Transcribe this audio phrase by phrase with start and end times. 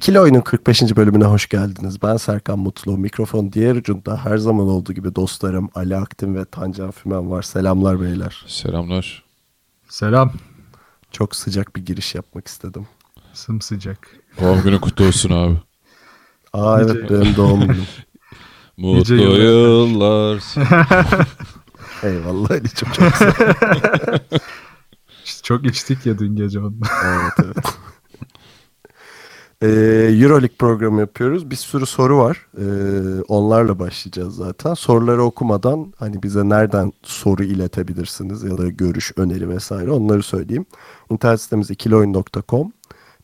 [0.00, 0.82] İkili Oyun'un 45.
[0.96, 2.02] bölümüne hoş geldiniz.
[2.02, 2.98] Ben Serkan Mutlu.
[2.98, 7.42] Mikrofon diğer ucunda her zaman olduğu gibi dostlarım Ali Aktin ve Tancan Fümen var.
[7.42, 8.44] Selamlar beyler.
[8.46, 9.24] Selamlar.
[9.88, 10.32] Selam.
[11.12, 12.86] Çok sıcak bir giriş yapmak istedim.
[13.32, 14.16] Sımsıcak.
[14.40, 15.56] Doğum günü kutlu olsun abi.
[16.52, 17.86] Aa Nice- evet benim doğum günüm.
[18.76, 19.38] Mutlu yıllar.
[19.38, 20.42] yıllar.
[22.02, 23.30] Eyvallah Ali'cim çok sağ ol.
[25.24, 26.86] İşte çok içtik ya dün gece onunla.
[27.04, 27.56] Evet evet.
[29.62, 29.66] Ee,
[30.22, 31.50] Euroleague programı yapıyoruz.
[31.50, 32.46] Bir sürü soru var.
[32.58, 34.74] Ee, onlarla başlayacağız zaten.
[34.74, 40.66] Soruları okumadan hani bize nereden soru iletebilirsiniz ya da görüş, öneri vesaire onları söyleyeyim.
[41.10, 42.72] İnternet sitemiz ikilioyun.com.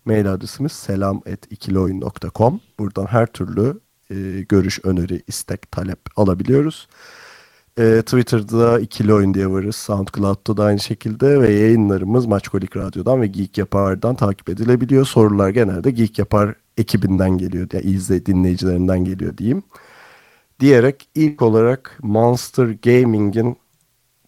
[0.04, 2.60] Mail adresimiz selam.ikilioyun.com.
[2.78, 4.14] Buradan her türlü e,
[4.48, 6.88] görüş, öneri, istek, talep alabiliyoruz.
[7.78, 9.76] E, Twitter'da ikili oyun diye varız.
[9.76, 15.04] SoundCloud'da da aynı şekilde ve yayınlarımız Maçkolik Radyo'dan ve Geek Yapar'dan takip edilebiliyor.
[15.06, 17.68] Sorular genelde Geek Yapar ekibinden geliyor.
[17.72, 19.62] Yani izle dinleyicilerinden geliyor diyeyim.
[20.60, 23.56] Diyerek ilk olarak Monster Gaming'in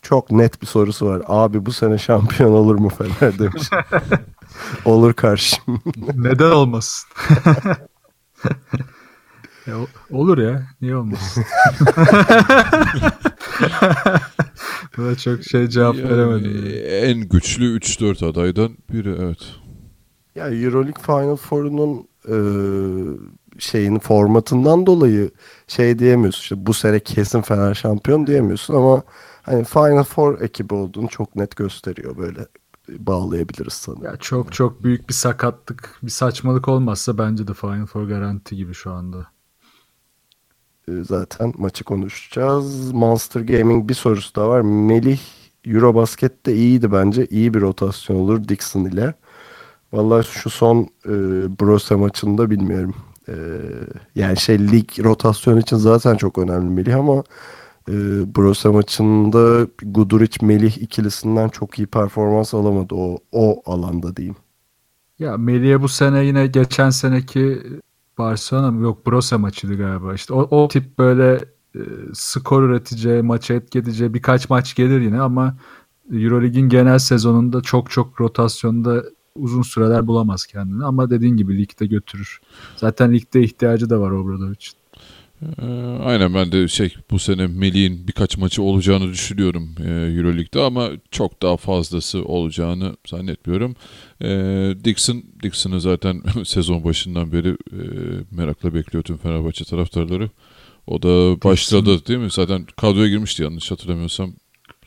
[0.03, 1.23] çok net bir sorusu var.
[1.27, 3.71] Abi bu sene şampiyon olur mu Fener demiş.
[4.85, 5.83] olur karşım.
[6.15, 7.09] Neden olmasın?
[9.67, 9.75] Ya,
[10.11, 10.63] olur ya.
[10.81, 11.45] Niye olmasın?
[14.97, 16.75] Buna çok şey cevap Yani veremedim.
[16.91, 19.39] en güçlü 3-4 adaydan biri evet.
[20.35, 22.37] Ya Euroleague Final Four'unun e,
[23.59, 25.31] şeyin formatından dolayı
[25.67, 26.41] şey diyemiyorsun.
[26.43, 29.03] İşte bu sene kesin Fener şampiyon diyemiyorsun ama
[29.43, 32.47] hani Final Four ekibi olduğunu çok net gösteriyor böyle
[32.89, 34.05] bağlayabiliriz sanırım.
[34.05, 38.75] Ya çok çok büyük bir sakatlık, bir saçmalık olmazsa bence de Final Four garanti gibi
[38.75, 39.27] şu anda.
[40.89, 42.93] E, zaten maçı konuşacağız.
[42.93, 44.61] Monster Gaming bir sorusu da var.
[44.61, 45.19] Melih
[45.65, 47.27] Eurobasket'te iyiydi bence.
[47.27, 49.15] İyi bir rotasyon olur Dixon ile.
[49.93, 51.13] Vallahi şu son e,
[51.61, 52.95] Brose maçında bilmiyorum.
[53.29, 53.35] E,
[54.15, 57.23] yani şey lig rotasyon için zaten çok önemli Melih ama
[57.89, 57.95] e,
[58.37, 64.37] Brose maçında Guduric Melih ikilisinden çok iyi performans alamadı o o alanda diyeyim.
[65.19, 67.63] Ya Melih'e bu sene yine geçen seneki
[68.19, 68.83] Barcelona mı?
[68.83, 70.15] Yok Brose maçıydı galiba.
[70.15, 71.81] İşte o, o tip böyle e,
[72.15, 75.57] skor üreteceği, maça etki edeceği birkaç maç gelir yine ama
[76.13, 82.41] Eurolig'in genel sezonunda çok çok rotasyonda uzun süreler bulamaz kendini ama dediğin gibi ligde götürür.
[82.77, 84.79] Zaten ligde ihtiyacı da var Obradovic'in.
[85.43, 85.65] Ee,
[86.05, 91.43] aynen ben de şey bu sene Melih'in birkaç maçı olacağını düşünüyorum e, Euroleague'de ama çok
[91.43, 93.77] daha fazlası olacağını zannetmiyorum.
[94.23, 94.29] E,
[94.85, 97.81] Dixon Dixon'ı zaten sezon başından beri e,
[98.31, 100.31] merakla bekliyor tüm Fenerbahçe taraftarları.
[100.87, 102.31] O da başladı değil mi?
[102.31, 104.35] Zaten kadroya girmişti yanlış hatırlamıyorsam.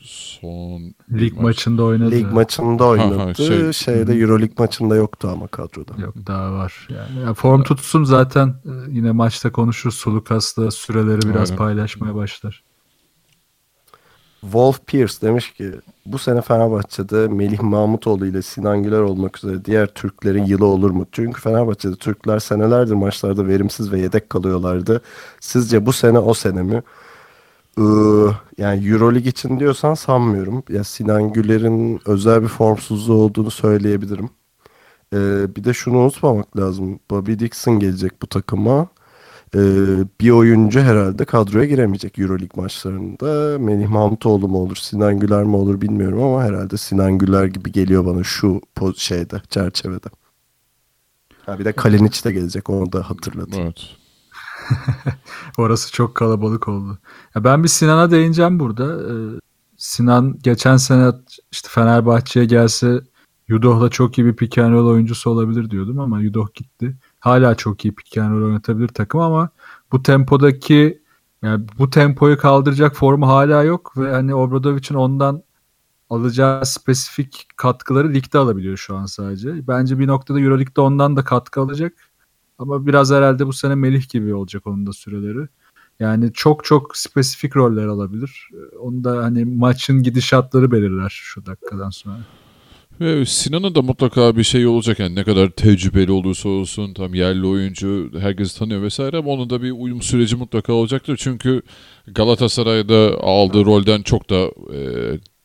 [0.04, 1.42] Son Lig maç.
[1.42, 2.10] maçında oynadı.
[2.10, 3.16] Lig maçında oynadı.
[3.18, 6.02] ha, şey- Şeyde Euroleague maçında yoktu ama kadroda.
[6.02, 6.88] Yok daha var.
[6.90, 9.94] Yani, ya form tutsun zaten e, yine maçta konuşuruz.
[9.96, 11.58] Sulukas'la süreleri biraz Aynen.
[11.58, 12.62] paylaşmaya başlar.
[14.40, 15.72] Wolf Pierce demiş ki
[16.06, 21.06] bu sene Fenerbahçe'de Melih Mahmutoğlu ile Sinan Güler olmak üzere diğer Türklerin yılı olur mu?
[21.12, 25.02] Çünkü Fenerbahçe'de Türkler senelerdir maçlarda verimsiz ve yedek kalıyorlardı.
[25.40, 26.82] Sizce bu sene o sene mi?
[28.58, 30.62] Yani Euroleague için diyorsan sanmıyorum.
[30.68, 34.30] Ya Sinan Güler'in özel bir formsuzluğu olduğunu söyleyebilirim.
[35.14, 37.00] Ee, bir de şunu unutmamak lazım.
[37.10, 38.88] Bobby Dixon gelecek bu takıma.
[39.54, 39.58] Ee,
[40.20, 43.58] bir oyuncu herhalde kadroya giremeyecek Euroleague maçlarında.
[43.58, 48.06] Melih Mahmutoğlu mu olur, Sinan Güler mi olur bilmiyorum ama herhalde Sinan Güler gibi geliyor
[48.06, 48.60] bana şu
[48.96, 50.08] şeyde, çerçevede.
[51.46, 53.60] Ha bir de Kalinic de gelecek onu da hatırladım.
[53.62, 54.01] Evet.
[55.58, 56.98] Orası çok kalabalık oldu.
[57.34, 59.12] Ya ben bir Sinan'a değineceğim burada.
[59.12, 59.40] Ee,
[59.76, 61.12] Sinan geçen sene
[61.52, 63.00] işte Fenerbahçe'ye gelse
[63.48, 66.96] Yudoh'la çok iyi bir pick and roll oyuncusu olabilir diyordum ama Yudoh gitti.
[67.20, 69.48] Hala çok iyi pick and roll oynatabilir takım ama
[69.92, 71.02] bu tempodaki
[71.42, 75.42] yani bu tempoyu kaldıracak formu hala yok ve hani Obradovic'in ondan
[76.10, 79.68] alacağı spesifik katkıları ligde alabiliyor şu an sadece.
[79.68, 81.92] Bence bir noktada Euroleague'de ondan da katkı alacak.
[82.58, 85.48] Ama biraz herhalde bu sene Melih gibi olacak onun da süreleri.
[86.00, 88.48] Yani çok çok spesifik roller alabilir.
[88.80, 92.18] Onu da hani maçın gidişatları belirler şu dakikadan sonra.
[93.00, 97.46] Ve Sinan'ın da mutlaka bir şey olacak yani ne kadar tecrübeli olursa olsun tam yerli
[97.46, 101.16] oyuncu herkes tanıyor vesaire ama onun da bir uyum süreci mutlaka olacaktır.
[101.16, 101.62] Çünkü
[102.06, 104.80] Galatasaray'da aldığı rolden çok da e,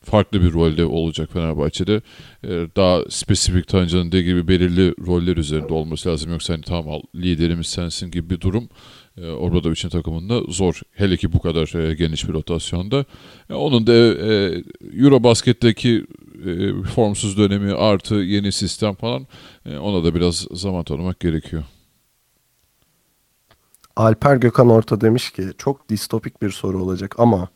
[0.08, 2.02] farklı bir rolde olacak Fenerbahçe'de.
[2.44, 6.32] E, daha spesifik Tancan'ın dediği gibi belirli roller üzerinde olması lazım.
[6.32, 8.68] Yoksa hani tamam liderimiz sensin gibi bir durum
[9.16, 10.80] e, Obradovic'in takımında zor.
[10.92, 13.04] Hele ki bu kadar e, geniş bir rotasyonda.
[13.50, 14.62] E, onun da e,
[14.96, 16.06] Eurobasket'teki
[16.94, 19.26] formsuz dönemi artı yeni sistem falan
[19.80, 21.64] ona da biraz zaman tanımak gerekiyor.
[23.96, 27.48] Alper Gökhan Orta demiş ki çok distopik bir soru olacak ama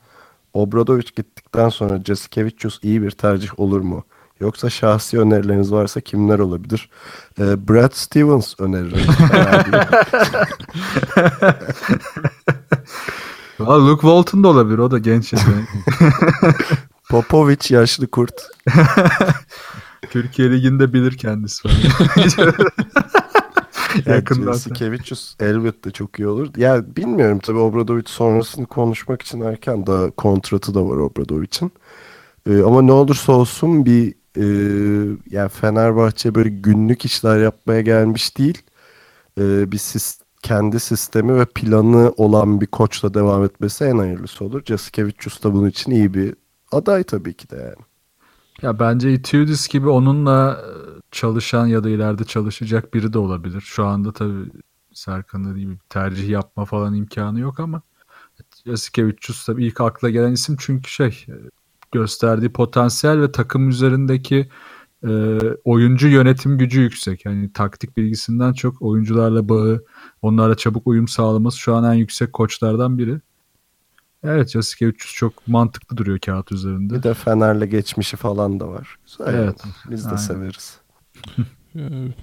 [0.55, 4.05] Obradovic gittikten sonra Jasikevicius iyi bir tercih olur mu?
[4.41, 6.91] Yoksa şahsi önerileriniz varsa kimler olabilir?
[7.39, 8.99] Ee, Brad Stevens öneririm.
[13.67, 14.79] Valla Luke Walton da olabilir.
[14.79, 15.69] O da genç yetenek.
[17.11, 18.35] Popovic yaşlı kurt.
[20.11, 21.69] Türkiye Ligi'nde bilir kendisi.
[24.07, 24.53] Yakından.
[24.53, 26.49] Jasikevicius elbette çok iyi olur.
[26.57, 31.73] Ya bilmiyorum tabii Obradovic sonrasını konuşmak için erken daha kontratı da var Obradovic'in.
[32.51, 34.45] Ee, ama ne olursa olsun bir e,
[35.31, 38.63] yani Fenerbahçe böyle günlük işler yapmaya gelmiş değil.
[39.41, 44.63] E, bir sis, kendi sistemi ve planı olan bir koçla devam etmesi en hayırlısı olur.
[44.65, 46.35] Jasikevicius da bunun için iyi bir
[46.73, 47.85] aday tabii ki de yani.
[48.63, 50.65] Ya bence Itiudis gibi onunla
[51.13, 53.61] çalışan ya da ileride çalışacak biri de olabilir.
[53.61, 54.51] Şu anda tabii
[54.93, 57.83] Serkan'da gibi tercih yapma falan imkanı yok ama
[58.67, 61.27] Jasikevicius tabii ilk akla gelen isim çünkü şey
[61.93, 64.49] gösterdiği potansiyel ve takım üzerindeki
[65.05, 67.25] e, oyuncu yönetim gücü yüksek.
[67.25, 69.85] Yani taktik bilgisinden çok oyuncularla bağı,
[70.23, 73.21] onlarla çabuk uyum sağlaması şu an en yüksek koçlardan biri.
[74.25, 76.95] Evet Jessica 300 çok mantıklı duruyor kağıt üzerinde.
[76.95, 78.97] Bir de Fener'le geçmişi falan da var.
[79.07, 79.61] Güzel evet.
[79.65, 79.75] Yani.
[79.91, 80.17] Biz de Aynen.
[80.17, 80.82] severiz.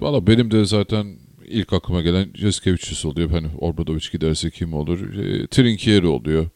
[0.00, 1.06] Valla benim de zaten
[1.46, 2.28] ilk aklıma gelen
[2.66, 3.30] 300 oluyor.
[3.30, 5.14] Hani Obradovic giderse kim olur?
[5.14, 6.46] E, Trinkieri oluyor.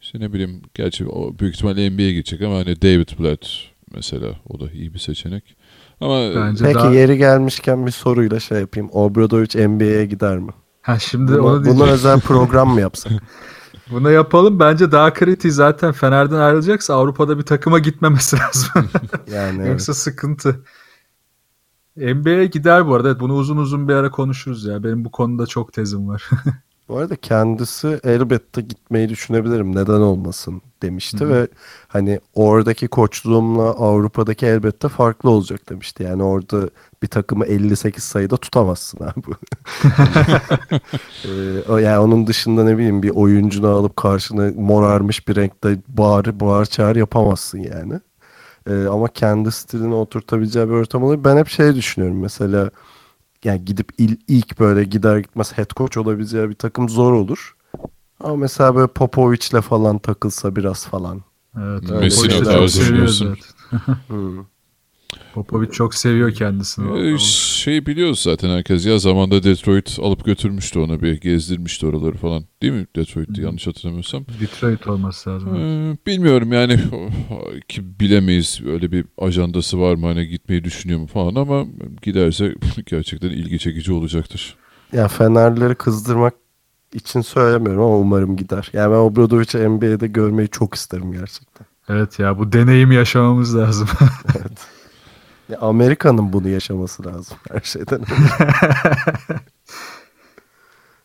[0.00, 3.46] İşte ne bileyim gerçi o büyük ihtimalle NBA'ye gidecek ama hani David Blatt
[3.94, 5.56] mesela o da iyi bir seçenek.
[6.00, 6.94] Ama Bence Peki daha...
[6.94, 8.88] yeri gelmişken bir soruyla şey yapayım.
[8.92, 10.52] Obradovic NBA'ye gider mi?
[10.82, 13.12] Ha şimdi bunu, onu Buna özel program mı yapsak?
[13.90, 14.60] Buna yapalım.
[14.60, 18.70] Bence daha kritik zaten Fener'den ayrılacaksa Avrupa'da bir takıma gitmemesi lazım.
[19.34, 19.98] yani Yoksa evet.
[19.98, 20.60] sıkıntı.
[21.96, 23.08] NBA'ye gider bu arada.
[23.08, 24.84] Evet, bunu uzun uzun bir ara konuşuruz ya.
[24.84, 26.30] Benim bu konuda çok tezim var.
[26.90, 29.76] Bu arada kendisi elbette gitmeyi düşünebilirim.
[29.76, 31.28] Neden olmasın demişti Hı-hı.
[31.28, 31.48] ve
[31.88, 36.02] hani oradaki koçluğumla Avrupa'daki elbette farklı olacak demişti.
[36.02, 36.70] Yani orada
[37.02, 39.34] bir takımı 58 sayıda tutamazsın abi.
[41.78, 46.66] ee, yani onun dışında ne bileyim bir oyuncunu alıp karşına morarmış bir renkte bağır bağır
[46.66, 48.00] çağır yapamazsın yani.
[48.66, 51.24] Ee, ama kendi stilini oturtabileceği bir ortam olur.
[51.24, 52.70] Ben hep şey düşünüyorum mesela
[53.44, 57.56] yani gidip il, ilk böyle gider gitmez head coach olabileceği bir takım zor olur.
[58.20, 61.22] Ama mesela böyle Popovic'le falan takılsa biraz falan.
[61.58, 61.90] Evet.
[61.90, 63.36] Messi'nin daha düşünüyorsun.
[65.34, 67.14] Popovic çok seviyor kendisini.
[67.14, 72.44] Ee, şey biliyoruz zaten herkes ya zamanda Detroit alıp götürmüştü ona bir gezdirmişti oraları falan.
[72.62, 74.24] Değil mi Detroit'ti yanlış hatırlamıyorsam.
[74.40, 75.56] Detroit olması lazım.
[75.56, 76.78] Ee, bilmiyorum yani
[77.68, 81.64] ki bilemeyiz öyle bir ajandası var mı hani gitmeyi düşünüyor mu falan ama
[82.02, 82.54] giderse
[82.86, 84.56] gerçekten ilgi çekici olacaktır.
[84.92, 86.34] Ya Fenerleri kızdırmak
[86.94, 88.70] için söylemiyorum ama umarım gider.
[88.72, 91.66] Yani ben Obradovic'i NBA'de görmeyi çok isterim gerçekten.
[91.88, 93.88] Evet ya bu deneyimi yaşamamız lazım.
[94.38, 94.79] evet.
[95.56, 98.00] Amerika'nın bunu yaşaması lazım her şeyden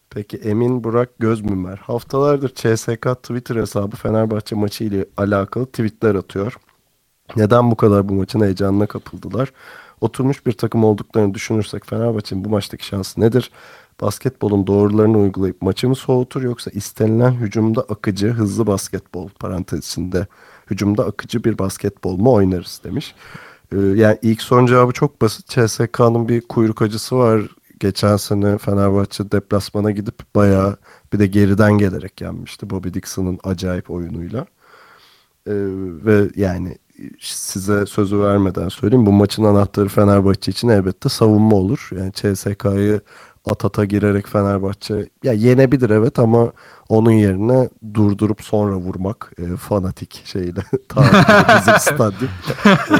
[0.10, 1.78] Peki Emin Burak Gözmümer.
[1.78, 6.58] Haftalardır CSK Twitter hesabı Fenerbahçe maçı ile alakalı tweetler atıyor.
[7.36, 9.54] Neden bu kadar bu maçın heyecanına kapıldılar?
[10.02, 13.52] Oturmuş bir takım olduklarını düşünürsek Fenerbahçe'nin bu maçtaki şansı nedir?
[14.02, 20.28] Basketbolun doğrularını uygulayıp maçı mı soğutur yoksa istenilen hücumda akıcı, hızlı basketbol parantez içinde
[20.72, 23.16] hücumda akıcı bir basketbol mu oynarız demiş.
[23.72, 25.48] Ee, yani ilk son cevabı çok basit.
[25.50, 27.42] CSK'nın bir kuyruk acısı var.
[27.80, 30.78] Geçen sene Fenerbahçe deplasmana gidip bayağı
[31.14, 32.70] bir de geriden gelerek yenmişti.
[32.70, 34.46] Bobby Dixon'ın acayip oyunuyla.
[35.48, 35.54] Ee,
[36.06, 36.78] ve yani
[37.20, 39.06] size sözü vermeden söyleyeyim.
[39.06, 41.90] Bu maçın anahtarı Fenerbahçe için elbette savunma olur.
[41.92, 43.02] Yani CSK'yı
[43.46, 46.52] atata girerek Fenerbahçe ya yenebilir evet ama
[46.90, 50.60] onun yerine durdurup sonra vurmak e, fanatik şeyle
[51.60, 52.30] bizim stadyum
[52.66, 53.00] e,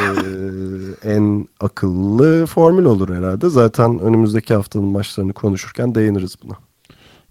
[1.10, 3.50] en akıllı formül olur herhalde.
[3.50, 6.54] Zaten önümüzdeki haftanın maçlarını konuşurken değiniriz buna.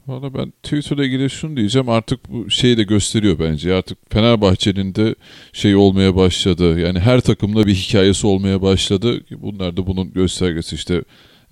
[0.06, 1.88] Valla ben Twitter'la ilgili şunu diyeceğim.
[1.88, 3.75] Artık bu şeyi de gösteriyor bence.
[3.75, 5.14] Artık Fenerbahçe'nin de
[5.52, 6.80] şey olmaya başladı.
[6.80, 9.21] Yani her takımda bir hikayesi olmaya başladı.
[9.30, 11.02] Bunlar da bunun göstergesi işte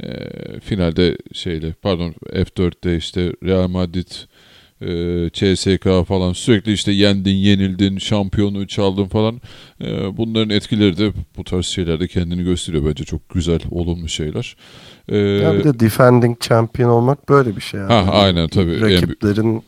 [0.03, 4.09] e, finalde şeyle pardon F4'te işte Real Madrid
[4.81, 9.41] e, CSK falan sürekli işte yendin, yenildin, şampiyonu çaldın falan.
[9.81, 14.57] E, bunların etkileri de bu tarz şeylerde kendini gösteriyor bence çok güzel, olumlu şeyler.
[15.09, 17.81] E, Ya bir de defending champion olmak böyle bir şey.
[17.81, 17.93] Yani.
[17.93, 18.81] Ha, aynen, tabii.
[18.81, 19.63] Rakiplerin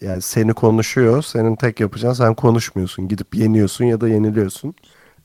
[0.00, 1.22] yani seni konuşuyor.
[1.22, 3.08] Senin tek yapacağın sen konuşmuyorsun.
[3.08, 4.74] Gidip yeniyorsun ya da yeniliyorsun.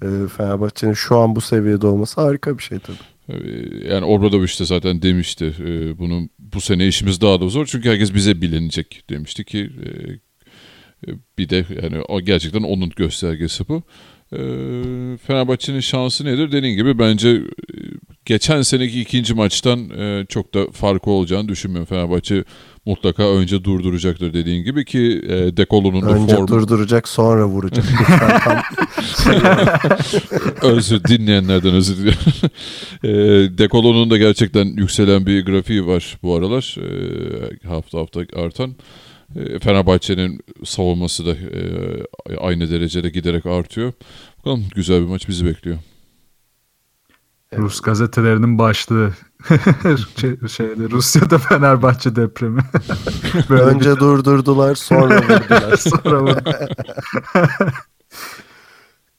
[0.04, 2.98] E, Fenerbahçe'nin şu an bu seviyede olması harika bir şey tabii.
[3.30, 7.90] Ee, Yani Obradoviç de zaten demişti e, bunun bu sene işimiz daha da zor çünkü
[7.90, 9.90] herkes bize bilinecek demişti ki e,
[11.12, 13.84] e, bir de yani o gerçekten onun göstergesi bu.
[14.34, 14.38] E,
[15.18, 16.52] Fenerbahçe'nin şansı nedir?
[16.52, 17.44] Dediğim gibi bence e,
[18.26, 21.86] geçen seneki ikinci maçtan e, çok da farkı olacağını düşünmüyorum.
[21.90, 22.44] Fenerbahçe
[22.86, 27.86] mutlaka önce durduracaktır dediğin gibi ki e, Dekolo'nun da Önce formu durduracak sonra vuracak.
[30.62, 32.20] Özür dinleyenlerden özür diliyorum.
[33.04, 33.10] e,
[33.58, 36.76] Dekolo'nun da gerçekten yükselen bir grafiği var bu aralar.
[37.64, 38.76] E, hafta hafta artan.
[39.36, 41.62] E, Fenerbahçe'nin savunması da e,
[42.38, 43.94] aynı derecede giderek artıyor.
[44.38, 45.78] Bakalım güzel bir maç bizi bekliyor.
[47.58, 49.12] Rus gazetelerinin başlığı
[50.18, 52.62] şey, şeyde Rusya'da Fenerbahçe depremi.
[53.50, 55.72] Böyle önce durdurdular sonra vurdular.
[55.72, 56.52] bir sonra vurdu.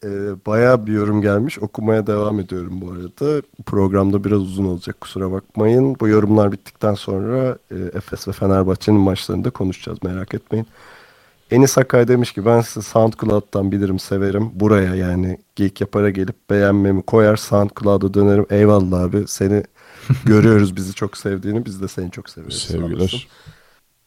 [0.04, 0.08] Ee,
[0.46, 1.58] bayağı bir yorum gelmiş.
[1.58, 3.42] Okumaya devam ediyorum bu arada.
[3.66, 5.96] Programda biraz uzun olacak kusura bakmayın.
[6.00, 10.66] Bu yorumlar bittikten sonra e, Efes ve Fenerbahçe'nin maçlarında konuşacağız merak etmeyin.
[11.50, 14.50] Enis Akay demiş ki ben sizi SoundCloud'dan bilirim severim.
[14.54, 18.46] Buraya yani Geek Yapar'a gelip beğenmemi koyar SoundCloud'a dönerim.
[18.50, 19.62] Eyvallah abi seni
[20.24, 22.62] görüyoruz bizi çok sevdiğini biz de seni çok seviyoruz.
[22.62, 23.28] Sevgiler.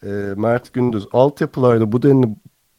[0.06, 2.28] Ee, Mert Gündüz altyapılarda bu denli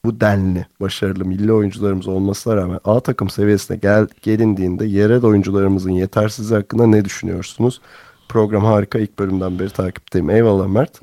[0.04, 6.60] bu denli başarılı milli oyuncularımız olmasına rağmen A takım seviyesine gel, gelindiğinde yerel oyuncularımızın yetersizliği
[6.60, 7.80] hakkında ne düşünüyorsunuz?
[8.28, 10.30] Program harika ilk bölümden beri takipteyim.
[10.30, 11.00] Eyvallah Mert.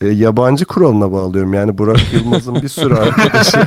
[0.00, 1.54] Ee, yabancı kuralına bağlıyorum.
[1.54, 3.58] Yani Burak Yılmaz'ın bir sürü arkadaşı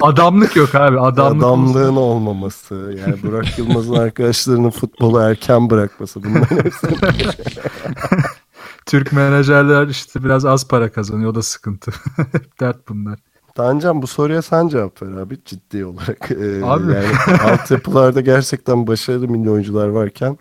[0.00, 1.00] Adamlık yok abi.
[1.00, 2.74] Adamlık adamlığın olmaması.
[2.74, 6.24] Yani Burak Yılmaz'ın arkadaşlarının futbolu erken bırakması.
[6.24, 6.96] Bunların hepsini
[8.86, 11.30] Türk menajerler işte biraz az para kazanıyor.
[11.30, 11.92] O da sıkıntı.
[12.60, 13.18] Dert bunlar.
[13.54, 16.30] Tancan bu soruya sen cevap ver abi ciddi olarak.
[16.30, 16.92] Ee, Abi.
[16.92, 20.38] Yani altyapılarda gerçekten başarılı milli oyuncular varken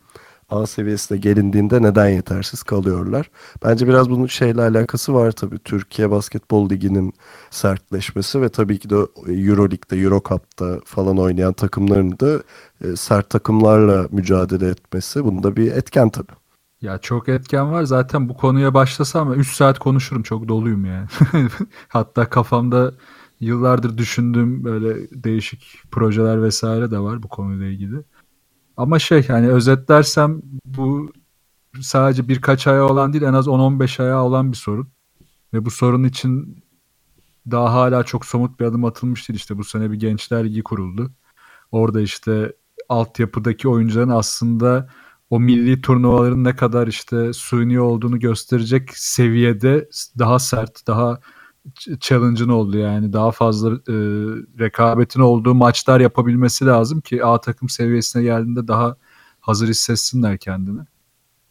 [0.49, 3.31] A seviyesine gelindiğinde neden yetersiz kalıyorlar?
[3.63, 5.59] Bence biraz bunun şeyle alakası var tabii.
[5.59, 7.13] Türkiye Basketbol Ligi'nin
[7.49, 8.95] sertleşmesi ve tabii ki de
[9.27, 12.43] Euroleague'de, Eurocup'ta falan oynayan takımların da
[12.83, 15.25] e, sert takımlarla mücadele etmesi.
[15.25, 16.33] Bunda bir etken tabii.
[16.81, 17.83] Ya çok etken var.
[17.83, 20.23] Zaten bu konuya başlasam 3 saat konuşurum.
[20.23, 21.07] Çok doluyum yani.
[21.87, 22.93] Hatta kafamda
[23.39, 28.03] yıllardır düşündüğüm böyle değişik projeler vesaire de var bu konuyla ilgili.
[28.77, 31.11] Ama şey hani özetlersem bu
[31.81, 34.87] sadece birkaç aya olan değil en az 10-15 aya olan bir sorun.
[35.53, 36.63] Ve bu sorun için
[37.51, 39.37] daha hala çok somut bir adım atılmış değil.
[39.39, 41.11] İşte bu sene bir gençler ligi kuruldu.
[41.71, 42.53] Orada işte
[42.89, 44.89] altyapıdaki oyuncuların aslında
[45.29, 51.19] o milli turnuvaların ne kadar işte suni olduğunu gösterecek seviyede daha sert, daha
[51.99, 53.95] challenge'ın olduğu yani daha fazla e,
[54.59, 58.95] rekabetin olduğu maçlar yapabilmesi lazım ki A takım seviyesine geldiğinde daha
[59.39, 60.79] hazır hissetsinler kendini.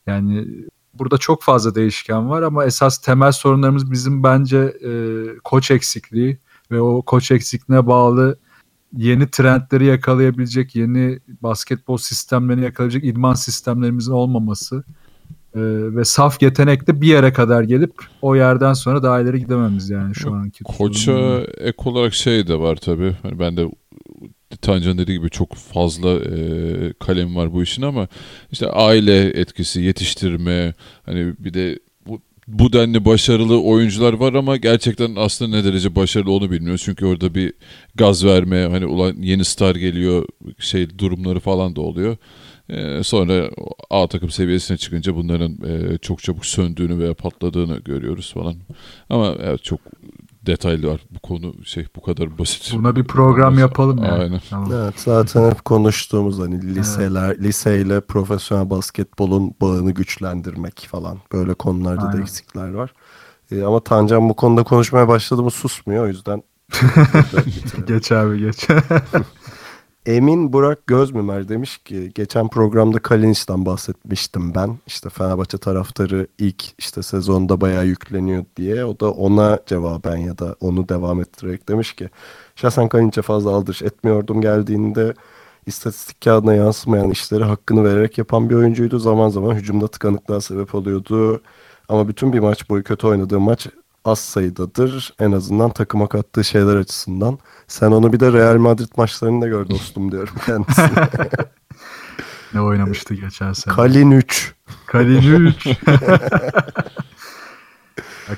[0.06, 0.48] Yani
[0.94, 4.90] burada çok fazla değişken var ama esas temel sorunlarımız bizim bence e,
[5.44, 6.38] koç eksikliği
[6.70, 8.38] ve o koç eksikliğine bağlı
[8.96, 14.84] yeni trendleri yakalayabilecek, yeni basketbol sistemlerini yakalayabilecek idman sistemlerimizin olmaması
[15.56, 20.14] e, ve saf yetenekte bir yere kadar gelip o yerden sonra daha ileri gidememiz yani
[20.14, 20.64] şu anki.
[20.64, 21.44] Koça durumda.
[21.58, 23.16] ek olarak şey de var tabii.
[23.22, 23.66] Hani ben de
[24.62, 28.08] Tancan dediği gibi çok fazla e, kalem var bu işin ama
[28.52, 30.74] işte aile etkisi, yetiştirme
[31.06, 36.32] hani bir de bu, bu denli başarılı oyuncular var ama gerçekten aslında ne derece başarılı
[36.32, 36.82] onu bilmiyoruz.
[36.84, 37.52] Çünkü orada bir
[37.94, 40.26] gaz verme hani ulan yeni star geliyor
[40.58, 42.16] şey durumları falan da oluyor.
[42.68, 43.50] E, sonra
[43.90, 48.54] A takım seviyesine çıkınca bunların e, çok çabuk söndüğünü veya patladığını görüyoruz falan.
[49.10, 49.80] Ama evet çok
[50.46, 52.74] detaylı var bu konu şey bu kadar basit.
[52.74, 54.22] Buna bir program yapalım yani.
[54.22, 54.40] Aynen.
[54.50, 54.72] Tamam.
[54.72, 62.08] Evet zaten hep konuştuğumuz hani liseler, liseyle profesyonel basketbolun bağını güçlendirmek falan böyle konularda da
[62.08, 62.22] Aynen.
[62.22, 62.94] eksikler var.
[63.52, 66.42] Ee, ama Tancan bu konuda konuşmaya başladı mı susmuyor o yüzden.
[67.86, 68.68] Geç abi geç.
[70.06, 74.78] Emin Burak Gözmümer demiş ki geçen programda Kalinic'den bahsetmiştim ben.
[74.86, 78.84] İşte Fenerbahçe taraftarı ilk işte sezonda bayağı yükleniyor diye.
[78.84, 82.10] O da ona cevaben ya da onu devam ettirerek demiş ki
[82.56, 85.14] şahsen Kalinic'e fazla aldırış etmiyordum geldiğinde
[85.66, 88.98] istatistik kağıdına yansımayan işleri hakkını vererek yapan bir oyuncuydu.
[88.98, 91.42] Zaman zaman hücumda tıkanıklığa sebep oluyordu.
[91.88, 93.66] Ama bütün bir maç boyu kötü oynadığı maç
[94.06, 95.14] az sayıdadır.
[95.20, 97.38] En azından takıma kattığı şeyler açısından.
[97.68, 101.08] Sen onu bir de Real Madrid maçlarında gör dostum diyorum kendisine.
[102.54, 103.74] Ne oynamıştı geçen sene?
[103.74, 104.54] Kalin 3.
[104.86, 105.68] Kalinic 3.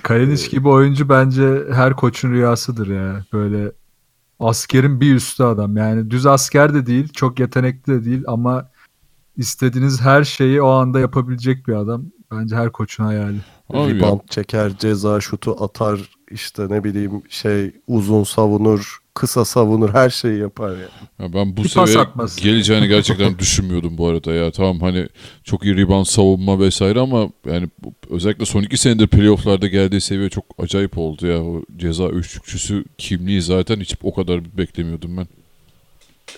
[0.03, 3.25] Kalinic gibi oyuncu bence her koçun rüyasıdır ya.
[3.33, 3.73] Böyle
[4.41, 5.77] askerin bir üstü adam.
[5.77, 8.71] Yani düz asker de değil, çok yetenekli de değil ama
[9.37, 12.05] istediğiniz her şeyi o anda yapabilecek bir adam.
[12.31, 13.41] Bence her koçun hayali.
[13.71, 19.95] Abi ya, Rebound çeker, ceza şutu atar, işte ne bileyim şey uzun savunur, kısa savunur,
[19.95, 20.89] her şeyi yapar ya.
[21.19, 21.63] ya ben bu
[22.01, 22.37] atmaz.
[22.37, 24.51] geleceğini gerçekten düşünmüyordum bu arada ya.
[24.51, 25.09] Tamam hani
[25.45, 30.29] çok iyi rebound savunma vesaire ama yani bu- özellikle son iki senedir playofflarda geldiği seviye
[30.29, 31.43] çok acayip oldu ya.
[31.45, 35.27] O ceza üçlükçüsü kimliği zaten hiç o kadar beklemiyordum ben.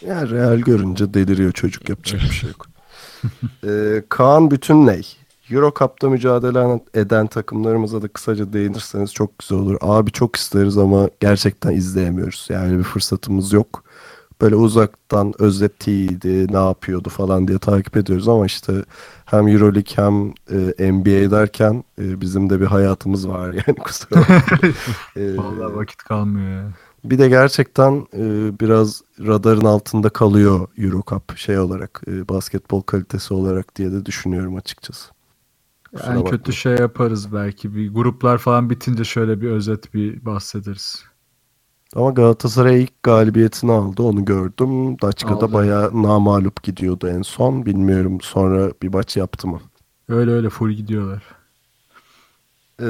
[0.07, 2.67] Ya Real görünce deliriyor çocuk yapacak bir şey yok.
[3.67, 5.20] ee, Kaan Bütünley.
[5.51, 9.77] Euro Cup'ta mücadele eden takımlarımıza da kısaca değinirseniz çok güzel olur.
[9.81, 12.47] Abi çok isteriz ama gerçekten izleyemiyoruz.
[12.51, 13.85] Yani bir fırsatımız yok.
[14.41, 18.73] Böyle uzaktan özetiydi, ne yapıyordu falan diye takip ediyoruz ama işte
[19.25, 20.33] hem Euroleague hem
[20.81, 24.75] e, NBA derken e, bizim de bir hayatımız var yani kusura bakmayın.
[25.17, 26.69] Ee, Vallahi vakit kalmıyor ya.
[27.05, 33.35] bir de gerçekten e, biraz radarın altında kalıyor Euro Cup şey olarak, e, basketbol kalitesi
[33.35, 35.20] olarak diye de düşünüyorum açıkçası.
[35.95, 36.31] Kusura En bakma.
[36.31, 37.75] kötü şey yaparız belki.
[37.75, 41.05] Bir gruplar falan bitince şöyle bir özet bir bahsederiz.
[41.97, 45.01] Ama Galatasaray ilk galibiyetini aldı, onu gördüm.
[45.03, 47.67] Daçka'da bayağı namalup gidiyordu en son.
[47.67, 49.61] Bilmiyorum sonra bir maç yaptı mı?
[50.09, 51.23] Öyle öyle full gidiyorlar.
[52.81, 52.85] Ee,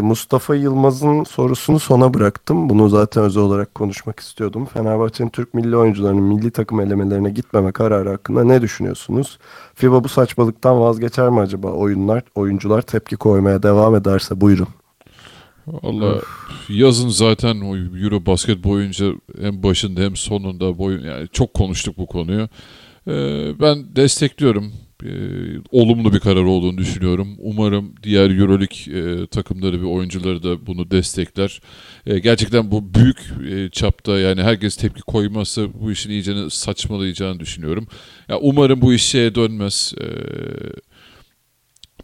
[0.00, 2.68] Mustafa Yılmaz'ın sorusunu sona bıraktım.
[2.68, 4.66] Bunu zaten özel olarak konuşmak istiyordum.
[4.66, 9.38] Fenerbahçe'nin Türk milli oyuncularının milli takım elemelerine gitmeme kararı hakkında ne düşünüyorsunuz?
[9.74, 11.68] FIBA bu saçmalıktan vazgeçer mi acaba?
[11.68, 14.68] Oyunlar, oyuncular tepki koymaya devam ederse buyurun.
[15.66, 16.20] Valla
[16.68, 19.06] yazın zaten o Euro basket boyunca
[19.40, 22.48] hem başında hem sonunda boyun yani çok konuştuk bu konuyu.
[23.08, 24.72] Ee, ben destekliyorum.
[25.04, 25.08] Ee,
[25.70, 27.28] olumlu bir karar olduğunu düşünüyorum.
[27.38, 31.60] Umarım diğer Euroleague e, takımları ve oyuncuları da bunu destekler.
[32.06, 33.18] E, gerçekten bu büyük
[33.50, 37.86] e, çapta yani herkes tepki koyması bu işin iyicene saçmalayacağını düşünüyorum.
[38.28, 39.94] Ya umarım bu iş şeye dönmez.
[40.00, 40.06] E,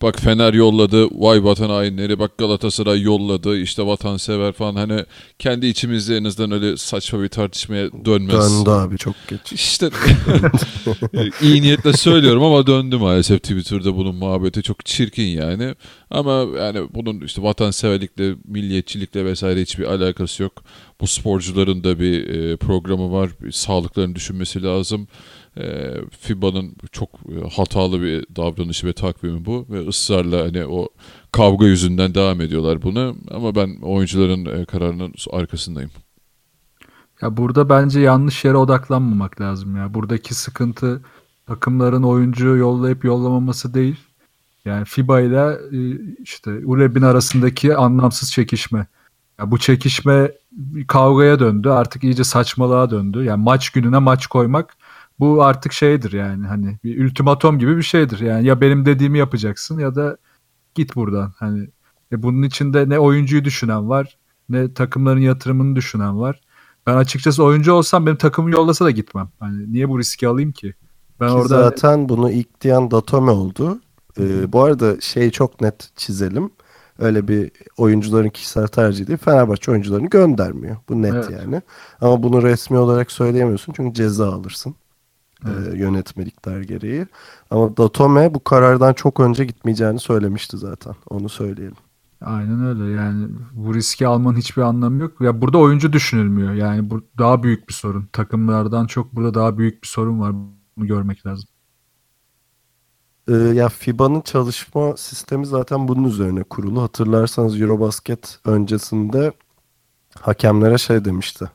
[0.03, 5.05] Bak Fener yolladı, vay vatan hainleri, bak Galatasaray yolladı, işte vatansever falan hani
[5.38, 8.35] kendi içimizde en azından öyle saçma bir tartışmaya dönmez.
[8.35, 9.53] Döndü abi çok geç.
[9.53, 9.91] İşte
[11.43, 15.75] iyi niyetle söylüyorum ama döndü maalesef Twitter'da bunun muhabbeti çok çirkin yani.
[16.11, 20.53] Ama yani bunun işte vatanseverlikle, milliyetçilikle vesaire hiçbir alakası yok.
[21.01, 23.31] Bu sporcuların da bir e, programı var.
[23.41, 25.09] Bir sağlıklarını düşünmesi lazım.
[25.57, 30.88] E, FIBA'nın çok e, hatalı bir davranışı ve takvimi bu ve ısrarla hani o
[31.33, 33.17] kavga yüzünden devam ediyorlar bunu.
[33.31, 35.91] Ama ben oyuncuların e, kararının arkasındayım.
[37.23, 39.95] Ya burada bence yanlış yere odaklanmamak lazım ya.
[39.95, 41.03] Buradaki sıkıntı
[41.47, 43.97] takımların oyuncu yollayıp yollamaması değil.
[44.65, 45.79] Yani FIBA ile e,
[46.23, 48.87] işte UREB'in arasındaki anlamsız çekişme.
[49.38, 50.33] Ya bu çekişme
[50.88, 51.69] kavgaya döndü.
[51.69, 53.25] Artık iyice saçmalığa döndü.
[53.25, 54.77] Yani maç gününe maç koymak
[55.22, 58.20] bu artık şeydir yani hani bir ultimatom gibi bir şeydir.
[58.20, 60.16] Yani ya benim dediğimi yapacaksın ya da
[60.74, 61.32] git buradan.
[61.37, 61.68] Hani
[62.12, 66.40] e bunun içinde ne oyuncuyu düşünen var, ne takımların yatırımını düşünen var.
[66.87, 69.28] Ben açıkçası oyuncu olsam benim takımı yollasa da gitmem.
[69.40, 70.74] Hani niye bu riski alayım ki?
[71.20, 73.80] Ben Ki orada zaten bunu ilk diyen Datome oldu.
[74.20, 76.50] Ee, bu arada şeyi çok net çizelim.
[76.98, 79.18] Öyle bir oyuncuların kişisel tercihi değil.
[79.18, 80.76] Fenerbahçe oyuncularını göndermiyor.
[80.88, 81.30] Bu net Evet.
[81.30, 81.62] yani.
[82.00, 84.74] Ama bunu resmi olarak söyleyemiyorsun çünkü ceza alırsın.
[85.46, 85.74] Evet.
[85.74, 87.07] Ee, yönetmelikler gereği.
[87.50, 90.94] Ama Datome bu karardan çok önce gitmeyeceğini söylemişti zaten.
[91.11, 91.76] Onu söyleyelim.
[92.20, 95.20] aynen öyle yani bu riski almanın hiçbir anlamı yok.
[95.20, 96.55] Ya burada oyuncu düşünülmüyor.
[96.55, 98.09] Yani bu daha büyük bir sorun.
[98.12, 100.33] Takımlardan çok burada daha büyük bir sorun var.
[100.76, 101.48] Bunu görmek lazım.
[103.28, 106.83] Ee, ya FIBA'nın çalışma sistemi zaten bunun üzerine kurulu.
[106.83, 109.33] Hatırlarsanız Eurobasket öncesinde
[110.20, 111.50] hakemlere şey demişti.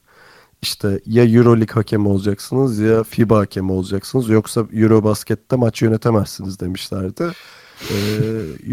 [0.61, 4.29] İşte ya Euroleague hakemi olacaksınız ya FIBA hakemi olacaksınız.
[4.29, 7.23] Yoksa Eurobasket'te maç yönetemezsiniz demişlerdi.
[7.89, 7.95] E,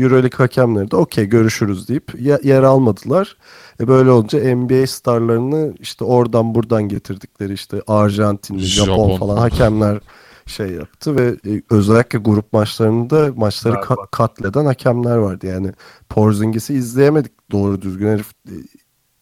[0.02, 3.36] Euroleague hakemleri de okey görüşürüz deyip yer almadılar.
[3.80, 10.00] E böyle olunca NBA starlarını işte oradan buradan getirdikleri işte Arjantinli, Japon, Japon falan hakemler
[10.46, 15.46] şey yaptı ve e, özellikle grup maçlarında maçları ka- katleden hakemler vardı.
[15.46, 15.72] Yani
[16.08, 18.54] Porzingis'i izleyemedik doğru düzgün herif e,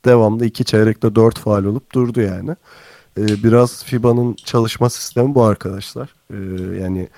[0.04, 2.50] devamlı iki çeyrekte dört faal olup durdu yani.
[3.18, 6.14] E, biraz FIBA'nın çalışma sistemi bu arkadaşlar.
[6.80, 7.08] Yani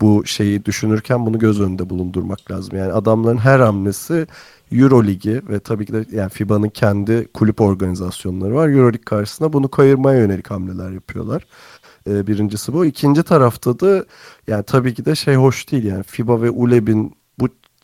[0.00, 2.78] bu şeyi düşünürken bunu göz önünde bulundurmak lazım.
[2.78, 4.26] Yani adamların her hamlesi
[4.72, 8.68] Euro Ligi ve tabii ki de yani FIBA'nın kendi kulüp organizasyonları var.
[8.68, 11.46] Euro karşısında bunu kayırmaya yönelik hamleler yapıyorlar.
[12.08, 12.86] Ee, birincisi bu.
[12.86, 14.04] İkinci tarafta da
[14.46, 17.14] yani tabii ki de şey hoş değil yani FIBA ve ULEB'in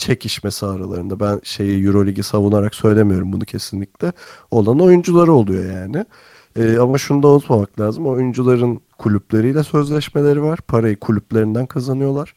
[0.01, 4.13] çekişmesi aralarında ben şeyi Euroligi savunarak söylemiyorum bunu kesinlikle.
[4.51, 6.05] Olan oyuncuları oluyor yani.
[6.57, 8.07] Ee, ama şunu da unutmamak lazım.
[8.07, 10.59] Oyuncuların kulüpleriyle sözleşmeleri var.
[10.69, 12.35] Parayı kulüplerinden kazanıyorlar.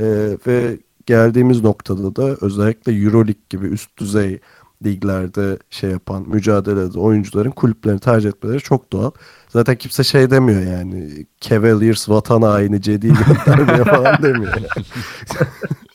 [0.00, 4.40] Ee, ve geldiğimiz noktada da özellikle Euroleague gibi üst düzey
[4.84, 9.10] liglerde şey yapan, mücadele eden oyuncuların kulüplerini tercih etmeleri çok doğal.
[9.48, 14.54] Zaten kimse şey demiyor yani Cavaliers vatan haini Cedi'yi göndermiyor falan demiyor.
[14.54, 14.86] Yani.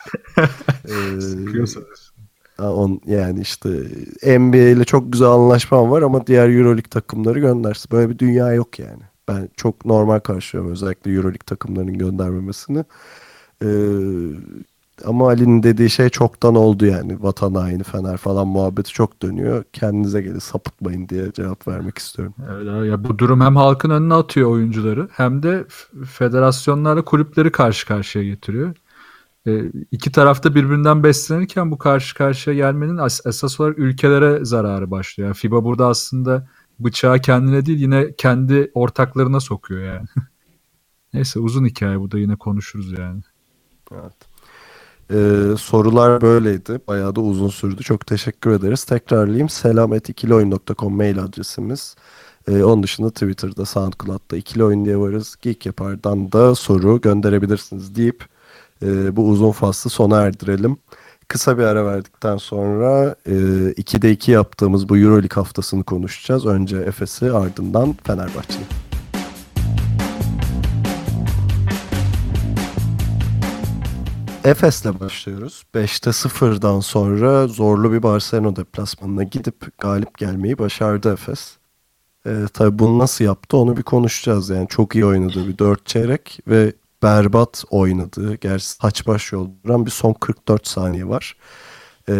[2.59, 3.69] ee, on, yani işte
[4.39, 7.91] NBA ile çok güzel anlaşmam var ama diğer Euroleague takımları göndersin.
[7.91, 9.01] Böyle bir dünya yok yani.
[9.27, 12.85] Ben çok normal karşılıyorum özellikle Euroleague takımlarının göndermemesini.
[13.63, 13.67] Ee,
[15.05, 17.23] ama Ali'nin dediği şey çoktan oldu yani.
[17.23, 19.63] Vatan haini Fener falan muhabbeti çok dönüyor.
[19.73, 22.33] Kendinize gelin sapıtmayın diye cevap vermek istiyorum.
[22.51, 25.65] Evet, ya bu durum hem halkın önüne atıyor oyuncuları hem de
[26.05, 28.75] federasyonlarla kulüpleri karşı karşıya getiriyor.
[29.47, 35.27] E, iki tarafta birbirinden beslenirken bu karşı karşıya gelmenin esas olarak ülkelere zararı başlıyor.
[35.27, 36.47] Yani FIBA burada aslında
[36.79, 40.07] bıçağı kendine değil yine kendi ortaklarına sokuyor yani.
[41.13, 43.21] Neyse uzun hikaye bu da yine konuşuruz yani.
[43.91, 44.33] Evet.
[45.11, 46.79] Ee, sorular böyleydi.
[46.87, 47.83] Bayağı da uzun sürdü.
[47.83, 48.83] Çok teşekkür ederiz.
[48.83, 49.47] Tekrarlayayım.
[49.47, 51.95] selamet2oyun.com mail adresimiz.
[52.47, 55.35] Ee, onun dışında Twitter'da, SoundCloud'da ikili oyun diye varız.
[55.41, 58.25] Geek Yapar'dan da soru gönderebilirsiniz deyip
[58.83, 60.77] e, bu uzun faslı sona erdirelim.
[61.27, 66.45] Kısa bir ara verdikten sonra e, 2'de 2 yaptığımız bu Euroleague haftasını konuşacağız.
[66.45, 68.65] Önce Efes'i ardından Fenerbahçe'yi.
[74.43, 75.63] Efes'le başlıyoruz.
[75.75, 81.57] 5'te 0'dan sonra zorlu bir Barcelona deplasmanına gidip galip gelmeyi başardı Efes.
[82.25, 84.49] Ee, tabii bunu nasıl yaptı onu bir konuşacağız.
[84.49, 89.91] Yani çok iyi oynadı bir 4 çeyrek ve berbat oynadığı, gerçi saç baş yolduran bir
[89.91, 91.35] son 44 saniye var.
[92.09, 92.13] Ee,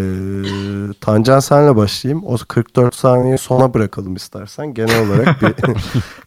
[1.02, 2.24] Tancan senle başlayayım.
[2.26, 4.74] O 44 saniyeyi sona bırakalım istersen.
[4.74, 5.54] Genel olarak bir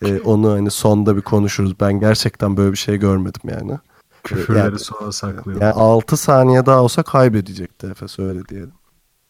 [0.09, 1.81] e, onu hani sonda bir konuşuruz.
[1.81, 3.79] Ben gerçekten böyle bir şey görmedim yani.
[4.25, 5.63] Küfürleri yani, sonra saklayalım.
[5.63, 8.73] Yani 6 saniye daha olsa kaybedecekti Efes öyle diyelim.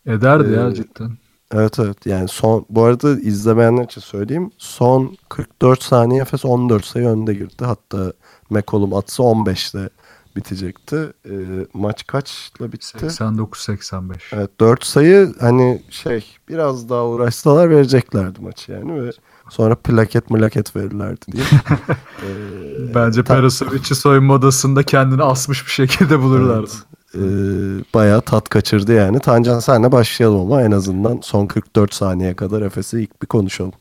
[0.06, 1.18] Ederdi ee, ya cidden.
[1.54, 7.08] Evet evet yani son bu arada izlemeyenler için söyleyeyim son 44 saniye Efes 14 sayı
[7.08, 8.12] önde girdi hatta
[8.50, 9.88] McCollum atsa 15'te
[10.36, 11.12] bitecekti.
[11.24, 11.34] E,
[11.74, 13.06] maç kaçla bitti?
[13.06, 14.14] 89-85.
[14.32, 19.10] Evet 4 sayı hani şey biraz daha uğraşsalar vereceklerdi maçı yani ve
[19.50, 21.44] sonra plaket plaket verirlerdi diye.
[22.22, 26.70] ee, Bence ta- Perasovic'i soyunma odasında kendini asmış bir şekilde bulurlardı.
[26.70, 26.96] Evet.
[27.14, 29.20] Ee, bayağı tat kaçırdı yani.
[29.20, 33.72] Tancan senle başlayalım ama en azından son 44 saniye kadar Efes'i ilk bir konuşalım.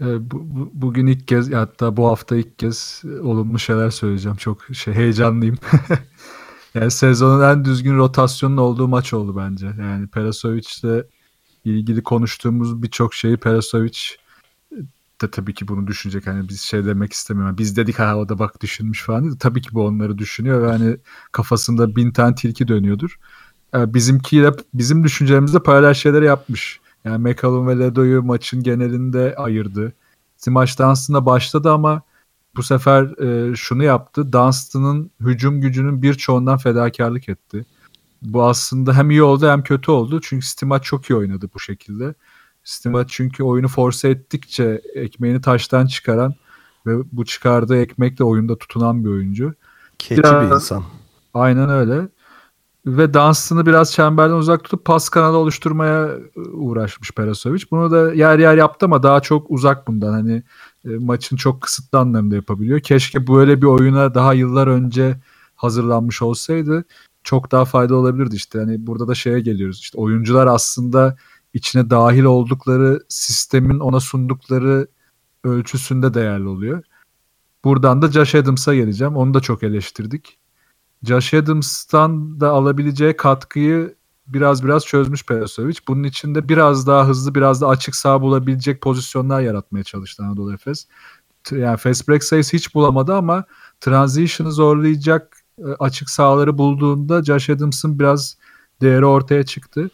[0.00, 4.36] Ee, bu, bu, bugün ilk kez hatta bu hafta ilk kez olumlu şeyler söyleyeceğim.
[4.36, 5.56] Çok şey heyecanlıyım.
[6.74, 9.66] yani sezonun en düzgün rotasyonun olduğu maç oldu bence.
[9.66, 11.04] Yani Perasovic'le
[11.64, 13.98] ilgili konuştuğumuz birçok şeyi Perasovic
[15.22, 16.26] de tabii ki bunu düşünecek.
[16.26, 17.58] Hani biz şey demek istemiyorum.
[17.58, 19.36] Biz dedik ha o da bak düşünmüş falan.
[19.36, 20.96] Tabii ki bu onları düşünüyor ve hani
[21.32, 23.18] kafasında bin tane tilki dönüyordur.
[23.74, 26.79] Yani bizimkiyle bizim düşüncelerimizde paralel şeyler yapmış.
[27.04, 29.92] Yani McCallum ve Ledo'yu maçın genelinde ayırdı.
[30.46, 32.02] Maç Dunstan'da başladı ama
[32.56, 34.32] bu sefer e, şunu yaptı.
[34.32, 37.64] Dunstan'ın hücum gücünün birçoğundan fedakarlık etti.
[38.22, 40.20] Bu aslında hem iyi oldu hem kötü oldu.
[40.22, 42.14] Çünkü Stimac çok iyi oynadı bu şekilde.
[42.64, 46.34] Stimac çünkü oyunu force ettikçe ekmeğini taştan çıkaran
[46.86, 49.54] ve bu çıkardığı ekmekle oyunda tutunan bir oyuncu.
[49.98, 50.84] Keçi Biraz, bir insan.
[51.34, 52.08] Aynen öyle
[52.86, 57.62] ve dansını biraz çemberden uzak tutup pas kanalı oluşturmaya e, uğraşmış Perasovic.
[57.70, 60.12] Bunu da yer yer yaptı ama daha çok uzak bundan.
[60.12, 60.42] Hani
[60.84, 62.80] e, maçın çok kısıtlı anlamda yapabiliyor.
[62.80, 65.20] Keşke böyle bir oyuna daha yıllar önce
[65.54, 66.84] hazırlanmış olsaydı
[67.24, 68.58] çok daha fayda olabilirdi işte.
[68.58, 69.78] Hani burada da şeye geliyoruz.
[69.80, 71.16] İşte oyuncular aslında
[71.54, 74.88] içine dahil oldukları sistemin ona sundukları
[75.44, 76.84] ölçüsünde değerli oluyor.
[77.64, 79.16] Buradan da Josh Adams'a geleceğim.
[79.16, 80.39] Onu da çok eleştirdik.
[81.04, 83.94] Josh Adams'tan da alabileceği katkıyı
[84.26, 85.76] biraz biraz çözmüş Perasovic.
[85.88, 90.54] Bunun için de biraz daha hızlı, biraz daha açık sağ bulabilecek pozisyonlar yaratmaya çalıştı Anadolu
[90.54, 90.86] Efes.
[91.50, 93.44] Yani fast break sayısı hiç bulamadı ama
[93.80, 98.36] transition'ı zorlayacak e, açık sahaları bulduğunda Josh Adams'ın biraz
[98.80, 99.90] değeri ortaya çıktı.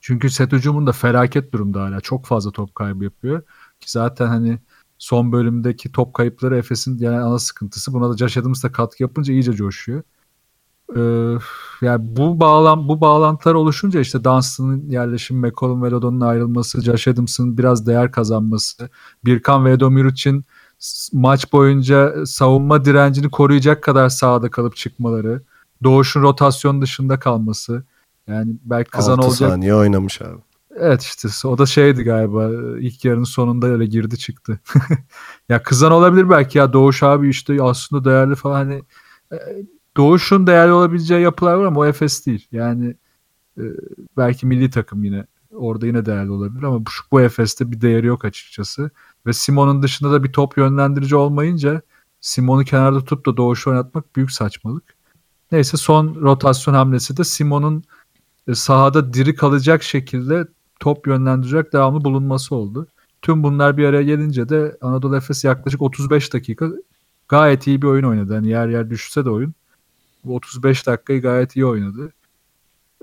[0.00, 2.00] Çünkü set hücumunda felaket durumda hala.
[2.00, 3.42] Çok fazla top kaybı yapıyor.
[3.80, 4.58] Ki zaten hani
[4.98, 7.92] son bölümdeki top kayıpları Efes'in yani ana sıkıntısı.
[7.92, 10.02] Buna da Josh Adams da katkı yapınca iyice coşuyor.
[10.96, 11.38] Ee,
[11.82, 17.58] yani bu bağlam bu bağlantılar oluşunca işte Dunstan'ın yerleşimi, McCollum ve Lodon'un ayrılması, Josh Adams'ın
[17.58, 18.90] biraz değer kazanması,
[19.24, 20.44] Birkan ve Edomiric'in
[21.12, 25.42] maç boyunca savunma direncini koruyacak kadar sahada kalıp çıkmaları,
[25.82, 27.84] Doğuş'un rotasyon dışında kalması.
[28.26, 29.50] Yani belki kızan 6 olacak.
[29.50, 30.38] saniye oynamış abi.
[30.76, 34.60] Evet işte o da şeydi galiba ilk yarının sonunda öyle girdi çıktı.
[35.48, 38.82] ya kızan olabilir belki ya Doğuş abi işte aslında değerli falan hani
[39.32, 39.36] e,
[39.96, 42.48] Doğuş'un değerli olabileceği yapılar var ama o Efes değil.
[42.52, 42.94] Yani
[43.58, 43.62] e,
[44.16, 48.24] belki milli takım yine orada yine değerli olabilir ama bu, bu Efes'te bir değeri yok
[48.24, 48.90] açıkçası.
[49.26, 51.82] Ve Simon'un dışında da bir top yönlendirici olmayınca
[52.20, 54.96] Simon'u kenarda tutup da Doğuş'u oynatmak büyük saçmalık.
[55.52, 57.84] Neyse son rotasyon hamlesi de Simon'un
[58.48, 60.46] e, sahada diri kalacak şekilde
[60.80, 62.86] top yönlendirecek devamlı bulunması oldu.
[63.22, 66.68] Tüm bunlar bir araya gelince de Anadolu Efes yaklaşık 35 dakika
[67.28, 68.34] gayet iyi bir oyun oynadı.
[68.34, 69.54] Yani yer yer düşse de oyun.
[70.24, 72.12] Bu 35 dakikayı gayet iyi oynadı.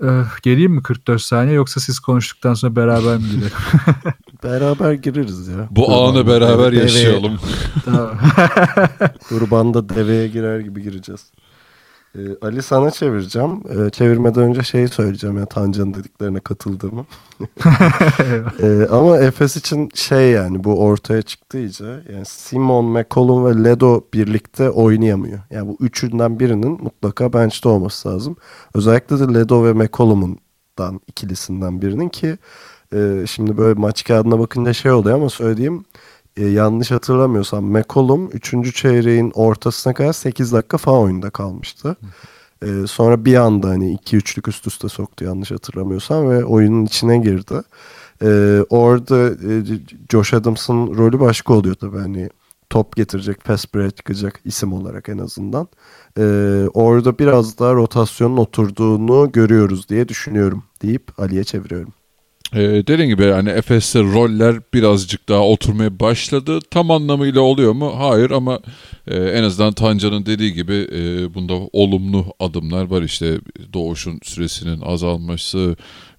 [0.02, 3.52] Ee, geleyim mi 44 saniye yoksa siz konuştuktan sonra beraber mi gidelim?
[4.44, 5.68] beraber gireriz ya.
[5.70, 7.38] Bu Kurbanda anı beraber deveye- yaşayalım.
[7.84, 8.18] tamam.
[9.28, 11.32] Kurbanda deveye girer gibi gireceğiz.
[12.18, 13.62] Ee, Ali sana çevireceğim.
[13.68, 17.06] Ee, çevirmeden önce şeyi söyleyeceğim ya Tancan'ın dediklerine katıldığımı.
[18.62, 21.84] Ee, ama Efes için şey yani bu ortaya çıktı iyice.
[21.84, 25.38] Yani Simon, McCollum ve Ledo birlikte oynayamıyor.
[25.50, 28.36] Yani bu üçünden birinin mutlaka bench'te olması lazım.
[28.74, 32.38] Özellikle de Ledo ve McCollum'dan ikilisinden birinin ki
[32.94, 35.84] e, şimdi böyle maç kağıdına bakınca şey oluyor ama söyleyeyim
[36.36, 38.74] e, yanlış hatırlamıyorsam McCollum 3.
[38.74, 41.96] çeyreğin ortasına kadar 8 dakika falan oyunda kalmıştı.
[42.62, 47.54] E, sonra bir anda hani 2-3'lük üst üste soktu yanlış hatırlamıyorsam ve oyunun içine girdi.
[48.22, 49.62] E, orada e,
[50.12, 52.30] Josh Adams'ın rolü başka oluyor tabii hani
[52.70, 55.68] top getirecek, fast break çıkacak isim olarak en azından.
[56.18, 56.22] E,
[56.74, 61.92] orada biraz daha rotasyonun oturduğunu görüyoruz diye düşünüyorum deyip Ali'ye çeviriyorum.
[62.54, 66.58] Ee, dediğim gibi yani Efes'te roller birazcık daha oturmaya başladı.
[66.70, 67.92] Tam anlamıyla oluyor mu?
[67.96, 68.60] Hayır ama
[69.06, 73.02] e, en azından Tancan'ın dediği gibi e, bunda olumlu adımlar var.
[73.02, 73.38] İşte
[73.72, 75.76] Doğuş'un süresinin azalması,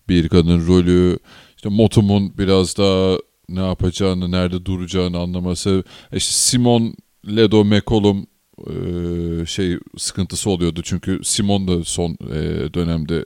[0.09, 1.19] Birkan'ın rolü,
[1.55, 3.17] işte Motum'un biraz daha
[3.49, 5.83] ne yapacağını, nerede duracağını anlaması.
[6.13, 6.95] İşte Simon,
[7.27, 8.27] Ledo, McCollum
[8.59, 10.81] e, şey sıkıntısı oluyordu.
[10.83, 13.25] Çünkü Simon da son e, dönemde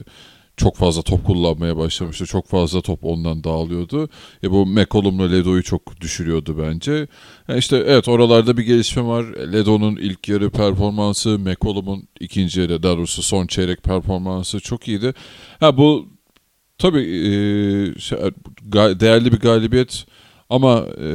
[0.58, 2.26] çok fazla top kullanmaya başlamıştı.
[2.26, 4.10] Çok fazla top ondan dağılıyordu.
[4.44, 7.08] E bu McCollum'la Ledo'yu çok düşürüyordu bence.
[7.48, 9.24] Yani işte evet oralarda bir gelişme var.
[9.54, 15.14] Ledo'nun ilk yarı performansı, McCollum'un ikinci yarı daha doğrusu son çeyrek performansı çok iyiydi.
[15.60, 16.10] Ha bu
[16.78, 17.30] tabii e,
[18.00, 18.20] şey,
[18.74, 20.06] değerli bir galibiyet
[20.50, 21.14] ama e,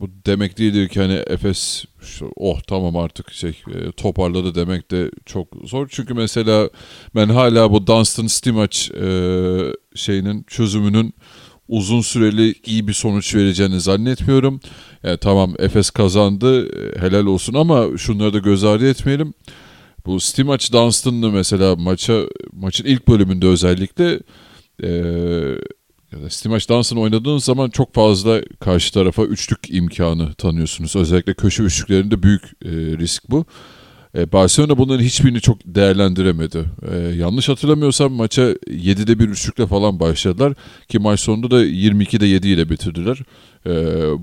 [0.00, 1.84] bu demek değildir ki hani Efes
[2.36, 5.88] oh tamam artık şey e, toparladı demek de çok zor.
[5.90, 6.70] Çünkü mesela
[7.14, 9.08] ben hala bu Dunstan Stimac e,
[9.94, 11.14] şeyinin çözümünün
[11.68, 14.60] uzun süreli iyi bir sonuç vereceğini zannetmiyorum.
[15.02, 19.34] Yani tamam Efes kazandı e, helal olsun ama şunları da göz ardı etmeyelim.
[20.06, 22.20] Bu Stimac Dunstan'lı mesela maça
[22.52, 24.20] maçın ilk bölümünde özellikle
[24.82, 24.88] e,
[26.14, 30.96] ya da Dunstan oynadığınız zaman çok fazla karşı tarafa üçlük imkanı tanıyorsunuz.
[30.96, 33.44] Özellikle köşe üçlüklerinde büyük e, risk bu.
[34.14, 36.64] E, Barcelona bunların hiçbirini çok değerlendiremedi.
[36.92, 40.54] E, yanlış hatırlamıyorsam maça 7'de bir üçlükle falan başladılar.
[40.88, 43.22] Ki maç sonunda da 22'de 7 ile bitirdiler.
[43.66, 43.72] E,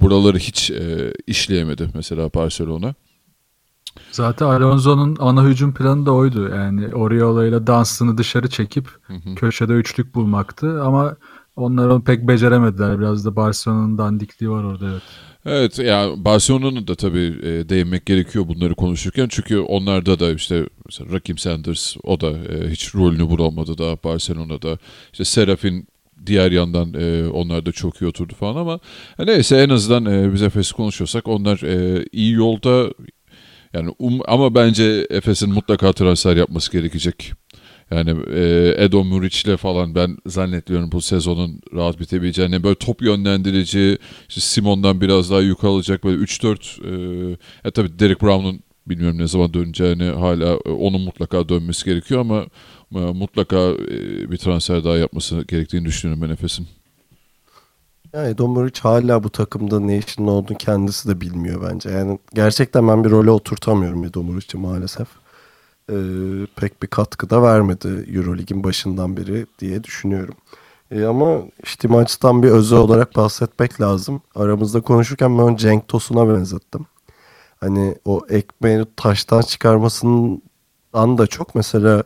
[0.01, 2.93] buraları hiç e, işleyemedi mesela Barcelona.
[4.11, 6.49] Zaten Alonso'nun ana hücum planı da oydu.
[6.49, 8.89] Yani Oriola ile Dunstan'ı dışarı çekip
[9.35, 11.15] köşede üçlük bulmaktı ama
[11.55, 12.99] onlar onu pek beceremediler.
[12.99, 15.01] Biraz da Barcelona'nın dandikliği var orada evet.
[15.45, 19.27] Evet yani Barcelona'nın da tabii e, değinmek gerekiyor bunları konuşurken.
[19.29, 24.77] Çünkü onlarda da işte mesela Rakim Sanders o da e, hiç rolünü bulamadı daha Barcelona'da.
[25.11, 25.87] İşte Serafin
[26.25, 28.79] diğer yandan e, onlar da çok iyi oturdu falan ama
[29.19, 32.93] e, neyse en azından e, biz Efes konuşuyorsak onlar e, iyi yolda
[33.73, 37.33] yani um, ama bence Efes'in mutlaka transfer yapması gerekecek.
[37.91, 42.63] Yani e, Edo Muriç'le falan ben zannetmiyorum bu sezonun rahat bitebileceğini.
[42.63, 43.97] Böyle top yönlendirici,
[44.29, 49.27] işte Simon'dan biraz daha yük alacak böyle 3-4 e, e tabii Derek Brown'un Bilmiyorum ne
[49.27, 52.45] zaman döneceğini hala e, onun mutlaka dönmesi gerekiyor ama
[52.95, 56.67] e, mutlaka e, bir transfer daha yapması gerektiğini düşünüyorum ben Efes'in.
[58.13, 61.89] Yani Domuric hala bu takımda ne işin olduğunu kendisi de bilmiyor bence.
[61.89, 65.07] Yani gerçekten ben bir role oturtamıyorum Domuric'i maalesef.
[65.89, 65.93] Ee,
[66.55, 70.35] pek bir katkı da vermedi Eurolig'in başından beri diye düşünüyorum.
[70.91, 74.21] Ee, ama işte maçtan bir özel olarak bahsetmek lazım.
[74.35, 76.85] Aramızda konuşurken ben onu Cenk Tosun'a benzettim.
[77.59, 82.03] Hani o ekmeği taştan çıkarmasından da çok mesela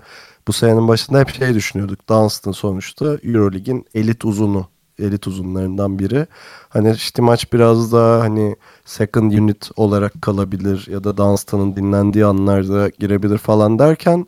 [0.48, 2.10] bu senenin başında hep şey düşünüyorduk.
[2.10, 4.68] Dunstan sonuçta Eurolig'in elit uzunu
[5.00, 6.28] elit uzunlarından biri.
[6.70, 8.56] Hani işte maç biraz daha hani
[8.86, 14.28] second unit olarak kalabilir ya da Dunstan'ın dinlendiği anlarda girebilir falan derken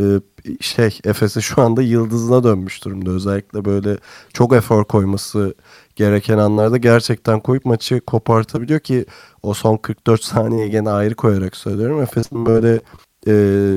[0.00, 0.20] e,
[0.60, 3.10] şey Efes'e şu anda yıldızına dönmüş durumda.
[3.10, 3.98] Özellikle böyle
[4.32, 5.54] çok efor koyması
[5.96, 9.06] gereken anlarda gerçekten koyup maçı kopartabiliyor ki
[9.42, 12.02] o son 44 saniye gene ayrı koyarak söylüyorum.
[12.02, 12.80] Efes'in böyle
[13.26, 13.32] e,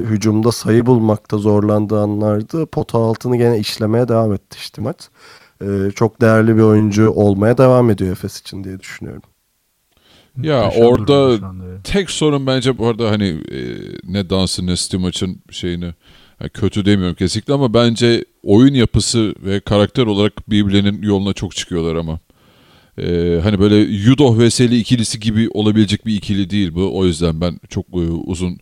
[0.05, 5.09] hücumda sayı bulmakta zorlandığı anlarda pota altını gene işlemeye devam etti işte maç
[5.61, 9.21] e, çok değerli bir oyuncu olmaya devam ediyor Efes için diye düşünüyorum.
[10.43, 11.39] Ya Muhteşem orada
[11.83, 13.59] tek sorun bence bu arada hani e,
[14.03, 15.93] ne dansı ne Stimaç'ın şeyini
[16.39, 21.95] yani kötü demiyorum kesinlikle ama bence oyun yapısı ve karakter olarak birbirlerinin yoluna çok çıkıyorlar
[21.95, 22.19] ama.
[22.97, 26.97] E, hani böyle Yudoh Veseli ikilisi gibi olabilecek bir ikili değil bu.
[26.97, 28.57] O yüzden ben çok e, uzun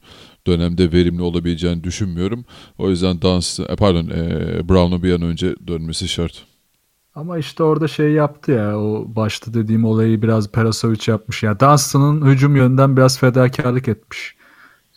[0.47, 2.45] dönemde verimli olabileceğini düşünmüyorum.
[2.77, 6.45] O yüzden dans e, pardon e, Brown'un bir an önce dönmesi şart.
[7.17, 11.43] Ama işte orada şey yaptı ya o başta dediğim olayı biraz Perasovic yapmış.
[11.43, 14.35] Ya Dunstan'ın hücum yönden biraz fedakarlık etmiş.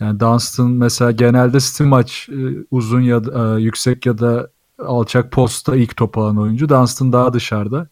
[0.00, 5.32] Yani Dunstan mesela genelde Steam maç e, uzun ya da e, yüksek ya da alçak
[5.32, 6.68] posta ilk top alan oyuncu.
[6.68, 7.88] Dunstan daha dışarıda.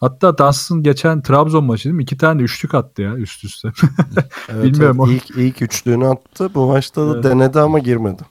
[0.00, 2.02] Hatta Dunstan geçen Trabzon maçı değil mi?
[2.02, 3.72] İki tane de üçlük attı ya üst üste.
[4.48, 5.22] Evet, Bilmiyorum evet.
[5.30, 6.50] İlk, ilk üçlüğünü attı.
[6.54, 7.24] Bu maçta da Evet.
[7.24, 8.22] denedi ama girmedi.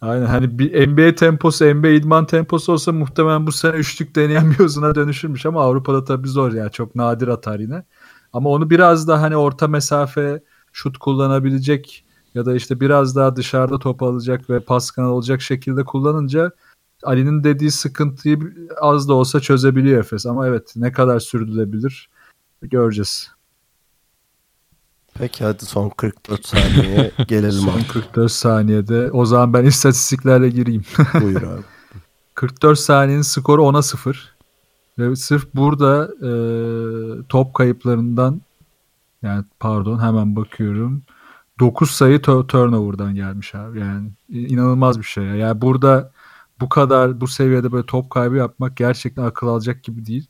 [0.00, 4.58] Aynen hani bir NBA temposu, NBA idman temposu olsa muhtemelen bu sene üçlük deneyen bir
[4.58, 7.84] uzuna dönüşürmüş ama Avrupa'da tabii zor yani çok nadir atar yine.
[8.32, 13.78] Ama onu biraz daha hani orta mesafe şut kullanabilecek ya da işte biraz daha dışarıda
[13.78, 16.52] top alacak ve pas kanalı olacak şekilde kullanınca
[17.02, 18.38] Ali'nin dediği sıkıntıyı
[18.80, 20.26] az da olsa çözebiliyor Efes.
[20.26, 22.08] Ama evet ne kadar sürdürülebilir
[22.62, 23.37] göreceğiz.
[25.18, 27.88] Peki hadi son 44 saniye gelelim Son abi.
[27.88, 30.82] 44 saniyede o zaman ben istatistiklerle gireyim.
[31.20, 31.62] Buyur abi.
[32.34, 34.34] 44 saniyenin skoru 10'a 0.
[34.98, 36.30] Ve sırf burada e,
[37.28, 38.40] top kayıplarından
[39.22, 41.02] yani pardon hemen bakıyorum.
[41.60, 43.80] 9 sayı turnover'dan gelmiş abi.
[43.80, 45.24] Yani inanılmaz bir şey.
[45.24, 45.34] ya.
[45.34, 46.12] Yani burada
[46.60, 50.26] bu kadar bu seviyede böyle top kaybı yapmak gerçekten akıl alacak gibi değil.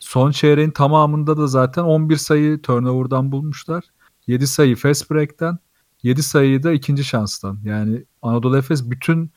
[0.00, 3.84] Son çeyreğin tamamında da zaten 11 sayı turnover'dan bulmuşlar.
[4.26, 5.58] 7 sayı fast break'ten,
[6.02, 7.58] 7 sayıyı da ikinci şanstan.
[7.64, 9.30] Yani Anadolu Efes bütün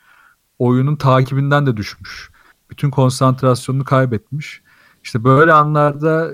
[0.59, 2.31] oyunun takibinden de düşmüş.
[2.69, 4.61] Bütün konsantrasyonunu kaybetmiş.
[5.03, 6.31] İşte böyle anlarda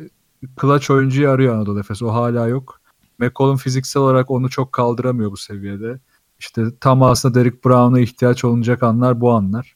[0.62, 2.02] clutch oyuncuyu arıyor Anadolu Efes.
[2.02, 2.82] O hala yok.
[3.20, 6.00] McCollum fiziksel olarak onu çok kaldıramıyor bu seviyede.
[6.40, 9.76] İşte tam aslında Derek Brown'a ihtiyaç olacak anlar bu anlar.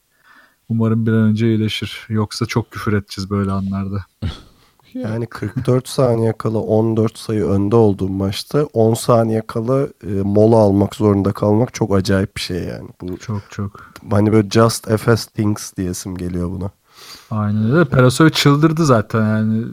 [0.69, 2.05] Umarım bir an önce iyileşir.
[2.09, 4.05] Yoksa çok küfür edeceğiz böyle anlarda.
[4.93, 10.95] Yani 44 saniye kala 14 sayı önde olduğum maçta 10 saniye kala e, mola almak
[10.95, 12.89] zorunda kalmak çok acayip bir şey yani.
[13.01, 13.93] Bu Çok çok.
[14.11, 16.71] hani böyle just FS things diyesim geliyor buna.
[17.31, 17.85] Aynen öyle.
[17.85, 19.65] Perasoy çıldırdı zaten yani.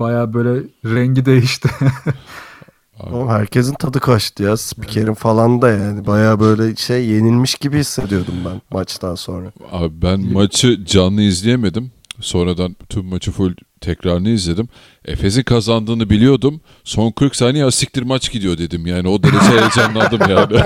[0.00, 1.68] Baya böyle rengi değişti.
[3.00, 4.56] Ama herkesin tadı kaçtı ya.
[4.56, 6.06] Spikerin falan da yani.
[6.06, 9.52] Baya böyle şey yenilmiş gibi hissediyordum ben maçtan sonra.
[9.72, 11.90] Abi ben maçı canlı izleyemedim.
[12.20, 14.68] Sonradan tüm maçı full tekrarını izledim.
[15.04, 16.60] Efes'in kazandığını biliyordum.
[16.84, 18.86] Son 40 saniye asiktir maç gidiyor dedim.
[18.86, 20.62] Yani o derece heyecanlandım yani.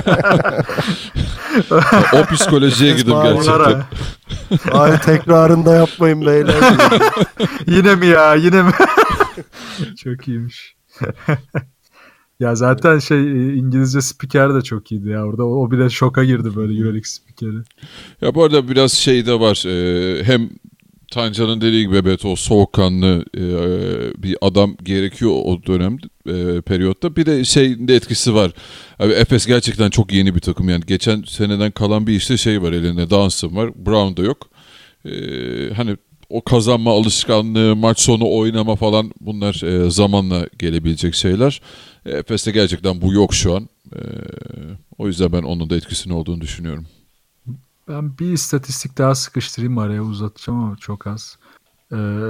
[2.12, 3.84] o psikolojiye girdim gerçekten.
[4.72, 6.54] Ay tekrarında yapmayın beyler.
[7.66, 8.34] Yine mi ya?
[8.34, 8.70] Yine mi?
[9.96, 10.74] çok iyiymiş.
[12.40, 15.24] ya zaten şey İngilizce spiker de çok iyiydi ya.
[15.24, 17.56] Orada o, o bile şoka girdi böyle Euroleague spikeri.
[18.20, 19.64] Ya bu arada biraz şey de var.
[19.66, 20.50] Ee, hem
[21.10, 23.42] Tancan'ın dediği gibi evet o soğukkanlı e,
[24.22, 27.16] bir adam gerekiyor o dönem e, periyotta.
[27.16, 28.52] Bir de şeyin de etkisi var.
[28.98, 30.82] Abi Efes gerçekten çok yeni bir takım yani.
[30.86, 33.10] Geçen seneden kalan bir işte şey var elinde.
[33.10, 33.86] Dansın var.
[33.86, 34.48] Brown da yok.
[35.04, 35.10] E,
[35.74, 35.96] hani
[36.28, 41.60] o kazanma alışkanlığı, maç sonu oynama falan bunlar e, zamanla gelebilecek şeyler.
[42.06, 43.68] E, Efes'te gerçekten bu yok şu an.
[43.92, 44.00] E,
[44.98, 46.86] o yüzden ben onun da etkisinin olduğunu düşünüyorum.
[47.90, 51.38] Ben bir istatistik daha sıkıştırayım araya uzatacağım ama çok az.
[51.92, 52.28] Ee,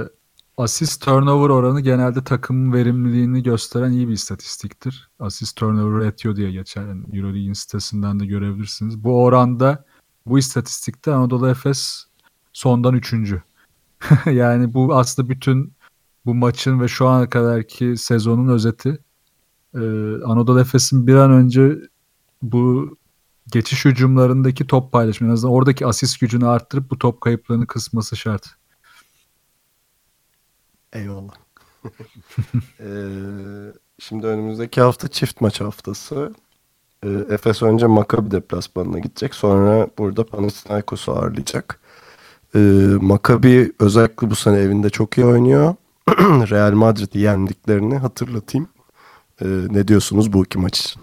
[0.57, 5.09] Asist turnover oranı genelde takımın verimliliğini gösteren iyi bir istatistiktir.
[5.19, 6.87] Asist turnover ratio diye geçer.
[6.87, 9.03] Yani Euroleague'in sitesinden de görebilirsiniz.
[9.03, 9.85] Bu oranda
[10.25, 12.05] bu istatistikte Anadolu Efes
[12.53, 13.43] sondan üçüncü.
[14.25, 15.73] yani bu aslında bütün
[16.25, 18.99] bu maçın ve şu ana kadarki sezonun özeti.
[19.75, 19.79] Ee,
[20.25, 21.77] Anadolu Efes'in bir an önce
[22.41, 22.97] bu
[23.51, 28.45] geçiş hücumlarındaki top paylaşımı en azından oradaki asist gücünü arttırıp bu top kayıplarını kısması şart.
[30.93, 31.33] Eyvallah.
[32.79, 32.85] ee,
[33.99, 36.33] şimdi önümüzdeki hafta çift maç haftası.
[37.03, 39.35] Ee, Efes önce Maccabi deplasmanına gidecek.
[39.35, 41.79] Sonra burada Panathinaikos'u ağırlayacak.
[42.55, 42.59] Ee,
[43.01, 45.75] Maccabi özellikle bu sene evinde çok iyi oynuyor.
[46.49, 48.67] Real Madrid'i yendiklerini hatırlatayım.
[49.41, 51.01] Ee, ne diyorsunuz bu iki maç için?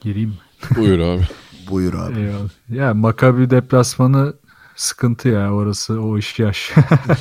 [0.00, 0.36] Gireyim mi?
[0.76, 1.22] Buyur abi.
[1.70, 2.20] Buyur abi.
[2.20, 2.48] Eyvallah.
[2.70, 4.34] Ya Maccabi deplasmanı
[4.76, 6.72] sıkıntı ya orası o iş yaş.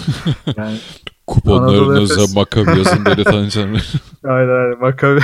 [0.58, 0.78] yani
[1.28, 2.39] Kuponlarınıza.
[2.39, 3.78] Makabi yazın beni tanıyacağım.
[4.24, 5.22] Aynen aynen Maccabi.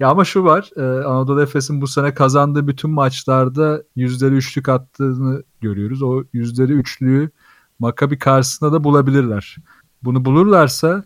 [0.00, 5.42] ya ama şu var e, Anadolu Efes'in bu sene kazandığı bütün maçlarda yüzdeli üçlük attığını
[5.60, 6.02] görüyoruz.
[6.02, 7.30] O yüzdeli üçlüğü
[7.78, 9.56] Maccabi karşısında da bulabilirler.
[10.02, 11.04] Bunu bulurlarsa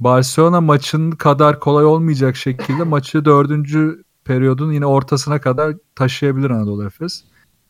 [0.00, 7.24] Barcelona maçın kadar kolay olmayacak şekilde maçı dördüncü periyodun yine ortasına kadar taşıyabilir Anadolu Efes.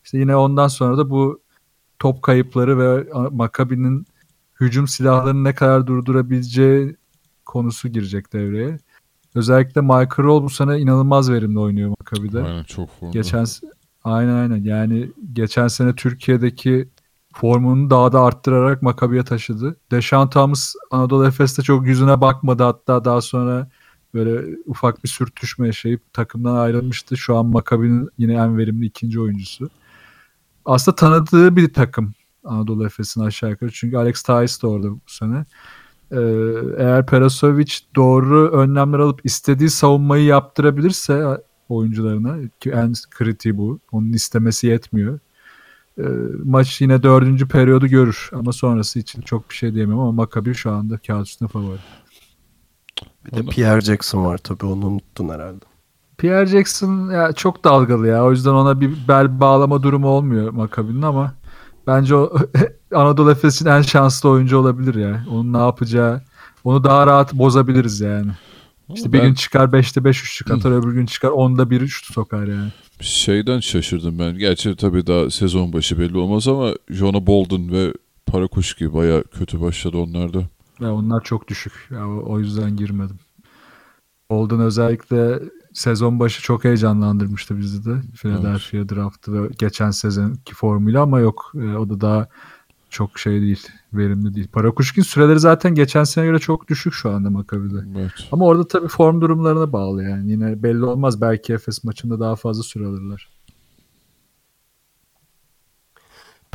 [0.04, 1.40] İşte yine ondan sonra da bu
[1.98, 4.06] top kayıpları ve Maccabi'nin
[4.60, 6.96] hücum silahlarını ne kadar durdurabileceği
[7.44, 8.78] konusu girecek devreye.
[9.34, 12.42] Özellikle Michael Roll bu sene inanılmaz verimli oynuyor Maccabi'de.
[12.42, 13.12] Aynen çok formda.
[13.12, 13.44] Geçen
[14.04, 16.88] aynen aynen yani geçen sene Türkiye'deki
[17.34, 19.76] formunu daha da arttırarak Maccabi'ye taşıdı.
[19.90, 23.68] Deşan Thomas Anadolu Efes'te çok yüzüne bakmadı hatta daha sonra
[24.16, 27.16] böyle ufak bir sürtüşme yaşayıp takımdan ayrılmıştı.
[27.16, 29.70] Şu an Maccabi'nin yine en verimli ikinci oyuncusu.
[30.64, 32.14] Aslında tanıdığı bir takım
[32.44, 33.70] Anadolu Efes'in aşağı yukarı.
[33.72, 35.44] Çünkü Alex Tyus da orada bu sene.
[36.12, 36.18] Ee,
[36.78, 41.24] eğer Perasovic doğru önlemler alıp istediği savunmayı yaptırabilirse
[41.68, 43.80] oyuncularına ki en kritiği bu.
[43.92, 45.18] Onun istemesi yetmiyor.
[45.98, 46.02] Ee,
[46.44, 50.70] maç yine dördüncü periyodu görür ama sonrası için çok bir şey diyemem ama Maccabi şu
[50.70, 51.78] anda kağıt üstünde favori.
[53.26, 55.64] Bir de Pierre Jackson var tabii onu unuttun herhalde.
[56.18, 58.24] Pierre Jackson ya çok dalgalı ya.
[58.24, 61.34] O yüzden ona bir bel bağlama durumu olmuyor Maccabi'nin ama
[61.86, 62.36] bence o
[62.94, 65.26] Anadolu Efes'in en şanslı oyuncu olabilir ya.
[65.30, 66.22] Onun ne yapacağı
[66.64, 68.30] onu daha rahat bozabiliriz yani.
[68.94, 72.14] İşte bir Ben- gün çıkar 5'te 5 üçlük atar öbür gün çıkar 10'da 1 üçlük
[72.14, 72.72] sokar yani.
[73.00, 74.38] Şeyden şaşırdım ben.
[74.38, 77.92] Gerçi tabii daha sezon başı belli olmaz ama Jonah Bolden ve
[78.26, 80.38] Parakuşki baya kötü başladı onlarda.
[80.80, 81.72] Ya onlar çok düşük.
[81.90, 83.18] Ya o, yüzden girmedim.
[84.28, 85.40] Olden özellikle
[85.72, 88.00] sezon başı çok heyecanlandırmıştı bizi de.
[88.16, 91.52] Philadelphia draftı ve geçen sezonki formuyla ama yok.
[91.54, 92.28] e, o da daha
[92.90, 93.66] çok şey değil.
[93.92, 94.48] Verimli değil.
[94.48, 97.98] Parakuşkin süreleri zaten geçen sene göre çok düşük şu anda Maccabi'de.
[98.00, 98.12] Evet.
[98.32, 100.30] Ama orada tabii form durumlarına bağlı yani.
[100.30, 101.20] Yine belli olmaz.
[101.20, 103.35] Belki Efes maçında daha fazla süre alırlar.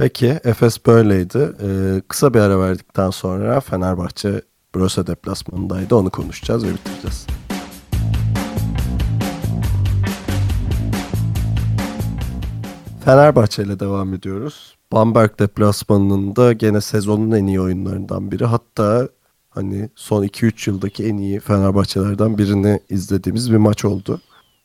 [0.01, 1.51] Peki Efes böyleydi.
[1.63, 4.41] Ee, kısa bir ara verdikten sonra Fenerbahçe
[4.75, 5.95] Brose deplasmanındaydı.
[5.95, 7.27] Onu konuşacağız ve bitireceğiz.
[13.05, 14.75] Fenerbahçe ile devam ediyoruz.
[14.91, 18.45] Bamberg deplasmanının da gene sezonun en iyi oyunlarından biri.
[18.45, 19.09] Hatta
[19.49, 24.21] hani son 2-3 yıldaki en iyi Fenerbahçelerden birini izlediğimiz bir maç oldu.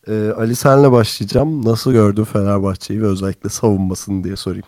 [0.09, 1.65] Ee, Ali senle başlayacağım.
[1.65, 4.67] Nasıl gördün Fenerbahçe'yi ve özellikle savunmasını diye sorayım.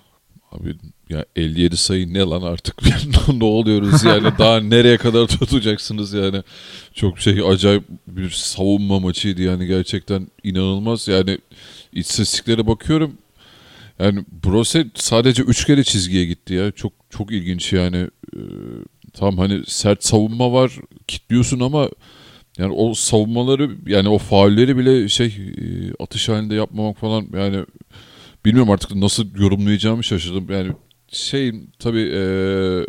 [0.52, 0.74] Abi
[1.10, 2.82] ya 57 sayı ne lan artık?
[3.32, 4.28] Ne oluyoruz yani?
[4.38, 6.42] Daha nereye kadar tutacaksınız yani?
[6.94, 11.08] Çok şey acayip bir savunma maçıydı yani gerçekten inanılmaz.
[11.08, 11.38] Yani
[11.92, 13.12] istatistiklere bakıyorum.
[13.98, 16.72] Yani Brose sadece 3 kere çizgiye gitti ya.
[16.72, 18.08] Çok çok ilginç yani.
[18.36, 18.38] Ee,
[19.12, 20.72] tam hani sert savunma var
[21.08, 21.88] kitliyorsun ama
[22.58, 25.64] yani o savunmaları yani o faulleri bile şey e,
[25.98, 27.64] atış halinde yapmamak falan yani
[28.48, 30.46] bilmiyorum artık nasıl yorumlayacağımı şaşırdım.
[30.50, 30.72] Yani
[31.12, 32.86] şey tabii eee,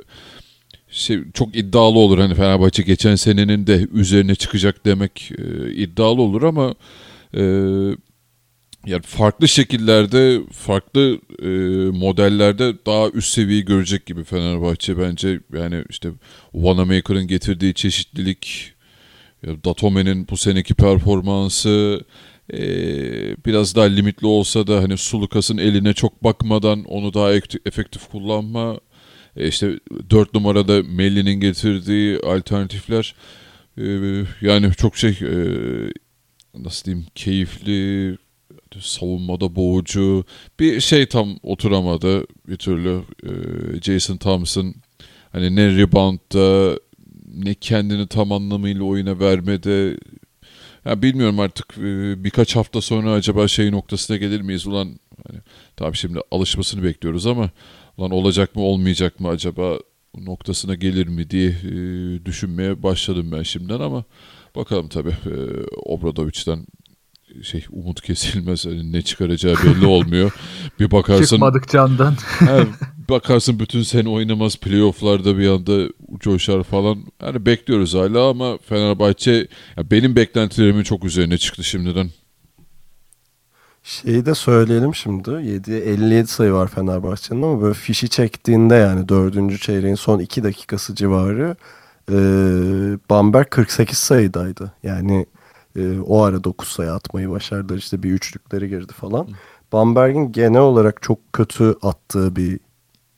[0.90, 6.44] şey çok iddialı olur hani Fenerbahçe geçen senenin de üzerine çıkacak demek eee, iddialı olur
[6.44, 6.76] ama
[7.34, 7.96] eee,
[8.88, 11.50] yani farklı şekillerde, farklı eee,
[12.00, 15.40] modellerde daha üst seviyeyi görecek gibi Fenerbahçe bence.
[15.54, 16.10] Yani işte
[16.54, 18.74] Wanamaker'ın getirdiği çeşitlilik,
[19.46, 22.02] Datome'nin bu seneki performansı,
[22.54, 28.08] ee, biraz daha limitli olsa da hani Sulukas'ın eline çok bakmadan onu daha ek- efektif
[28.10, 28.80] kullanma.
[29.38, 29.80] E işte
[30.10, 33.16] 4 numarada Melli'nin getirdiği alternatifler
[33.78, 35.34] ee, yani çok şey e,
[36.58, 38.18] nasıl diyeyim keyifli
[38.80, 40.26] savunmada boğucu
[40.60, 44.76] bir şey tam oturamadı bir türlü Ee, Jason Thompson
[45.32, 46.80] hani ne reboundda
[47.34, 49.98] ne kendini tam anlamıyla oyuna vermede
[50.90, 54.68] ya bilmiyorum artık e, birkaç hafta sonra acaba şey noktasına gelir miyiz?
[54.68, 55.40] Ulan hani,
[55.76, 57.50] tamam şimdi alışmasını bekliyoruz ama
[57.98, 59.80] ulan olacak mı olmayacak mı acaba
[60.18, 64.04] noktasına gelir mi diye e, düşünmeye başladım ben şimdiden ama
[64.56, 65.34] bakalım tabii e,
[65.86, 66.66] Obradovic'den
[67.44, 70.32] şey umut kesilmez hani ne çıkaracağı belli olmuyor.
[70.80, 72.16] Bir bakarsın Çıkmadık candan.
[72.40, 72.66] he,
[73.10, 76.98] bakarsın bütün sene oynamaz playofflarda bir anda coşar falan.
[77.22, 82.10] Yani bekliyoruz hala ama Fenerbahçe ya benim beklentilerimin çok üzerine çıktı şimdiden.
[83.84, 85.30] Şeyi de söyleyelim şimdi.
[85.30, 90.96] 7 57 sayı var Fenerbahçe'nin ama böyle fişi çektiğinde yani dördüncü çeyreğin son 2 dakikası
[90.96, 91.56] civarı
[92.12, 92.16] e,
[93.10, 94.72] Bamberg 48 sayıdaydı.
[94.84, 95.26] Yani
[95.76, 97.78] e, o ara 9 sayı atmayı başardılar.
[97.78, 99.28] İşte bir üçlükleri girdi falan.
[99.74, 102.60] Bamberg'in genel olarak çok kötü attığı bir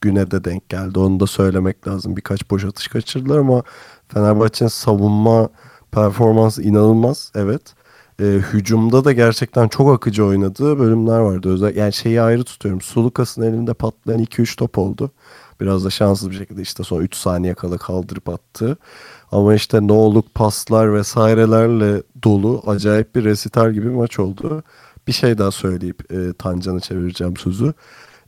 [0.01, 0.99] güne de denk geldi.
[0.99, 2.17] Onu da söylemek lazım.
[2.17, 3.63] Birkaç boş atış kaçırdılar ama
[4.07, 5.49] Fenerbahçe'nin savunma
[5.91, 7.31] performansı inanılmaz.
[7.35, 7.61] Evet.
[8.19, 11.53] E, hücumda da gerçekten çok akıcı oynadığı bölümler vardı.
[11.53, 12.81] Özel yani şeyi ayrı tutuyorum.
[12.81, 15.11] Sulukas'ın elinde patlayan 2-3 top oldu.
[15.61, 18.77] Biraz da şanssız bir şekilde işte son 3 saniye kala kaldırıp attı.
[19.31, 19.91] Ama işte ne
[20.35, 24.63] paslar vesairelerle dolu acayip bir resital gibi bir maç oldu.
[25.07, 27.73] Bir şey daha söyleyip e, Tancan'ı çevireceğim sözü.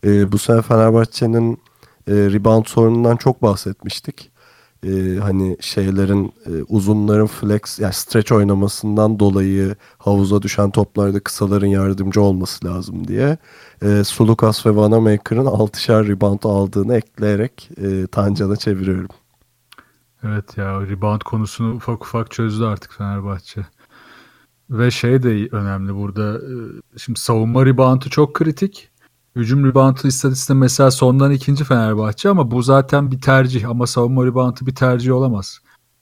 [0.05, 1.53] E, bu sene Fenerbahçe'nin
[2.07, 4.32] e, rebound sorunundan çok bahsetmiştik.
[4.83, 12.21] E, hani şeylerin e, uzunların flex yani stretch oynamasından dolayı havuza düşen toplarda kısaların yardımcı
[12.21, 13.37] olması lazım diye.
[13.81, 19.09] E, Sulukas ve Vanamaker'ın 6'şer rebound aldığını ekleyerek e, Tancan'a çeviriyorum.
[20.23, 23.65] Evet ya rebound konusunu ufak ufak çözdü artık Fenerbahçe.
[24.69, 26.37] Ve şey de önemli burada.
[26.37, 26.53] e,
[26.97, 28.89] Şimdi savunma reboundu çok kritik.
[29.35, 33.69] Hücum reboundu istatistiğinde mesela sondan ikinci Fenerbahçe ama bu zaten bir tercih.
[33.69, 35.59] Ama savunma reboundu bir tercih olamaz.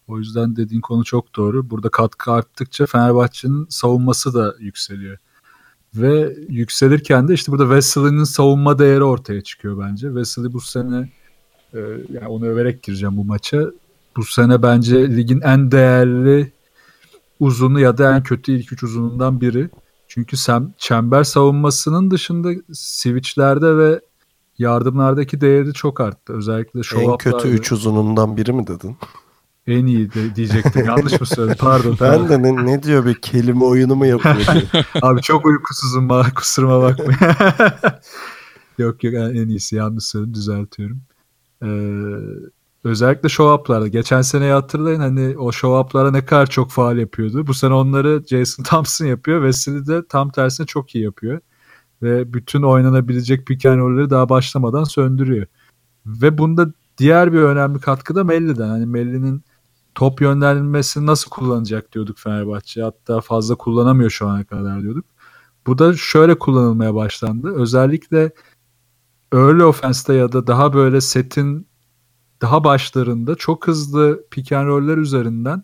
[0.08, 1.70] O yüzden dediğin konu çok doğru.
[1.70, 5.18] Burada katkı arttıkça Fenerbahçe'nin savunması da yükseliyor.
[5.96, 10.08] Ve yükselirken de işte burada Wesley'nin savunma değeri ortaya çıkıyor bence.
[10.08, 11.10] Wesley bu sene
[11.74, 11.80] e,
[12.10, 13.72] yani onu överek gireceğim bu maça.
[14.18, 16.52] Bu sene bence ligin en değerli
[17.40, 19.70] uzunu ya da en kötü ilk üç uzunundan biri.
[20.14, 24.02] Çünkü sen çember savunmasının dışında switchlerde ve
[24.58, 26.34] yardımlardaki değeri çok arttı.
[26.34, 28.98] Özellikle show en kötü 3 uzunundan biri mi dedin?
[29.68, 30.86] En iyi de diyecektim.
[30.86, 31.58] Yanlış mı söyledim?
[31.60, 31.98] Pardon.
[32.02, 34.36] Ben de ne, ne diyor bir kelime oyunu mu yapıyor?
[34.36, 34.84] diye.
[35.02, 36.10] Abi çok uykusuzum.
[36.10, 37.16] bana, Kusuruma bakmayın.
[38.78, 39.76] yok yok en iyisi.
[39.76, 40.34] Yanlış söyledim.
[40.34, 41.02] Düzeltiyorum.
[41.64, 41.68] Ee,
[42.84, 43.88] özellikle show-up'larda.
[43.88, 47.48] Geçen seneyi hatırlayın hani o show-up'lara ne kadar çok faal yapıyordu.
[47.48, 49.52] Bu sene onları Jason Thompson yapıyor.
[49.54, 51.40] Wesley de tam tersine çok iyi yapıyor.
[52.02, 55.48] Ve bütün oynanabilecek pick and daha başlamadan söndürüyor.
[56.06, 58.68] Ve bunda diğer bir önemli katkı da Melli'den.
[58.68, 59.44] Hani Melli'nin
[59.96, 62.82] top yönlendirmesini nasıl kullanacak diyorduk Fenerbahçe.
[62.82, 65.06] Hatta fazla kullanamıyor şu ana kadar diyorduk.
[65.68, 67.56] Bu da şöyle kullanılmaya başlandı.
[67.56, 68.32] Özellikle
[69.34, 71.68] early offense'te ya da daha böyle setin
[72.42, 75.64] daha başlarında çok hızlı pick and roll'ler üzerinden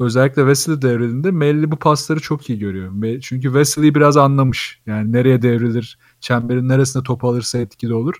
[0.00, 3.20] özellikle Wesley devrildiğinde Melli bu pasları çok iyi görüyor.
[3.20, 4.80] Çünkü Wesley biraz anlamış.
[4.86, 8.14] Yani nereye devrilir, çemberin neresine top alırsa etkili olur.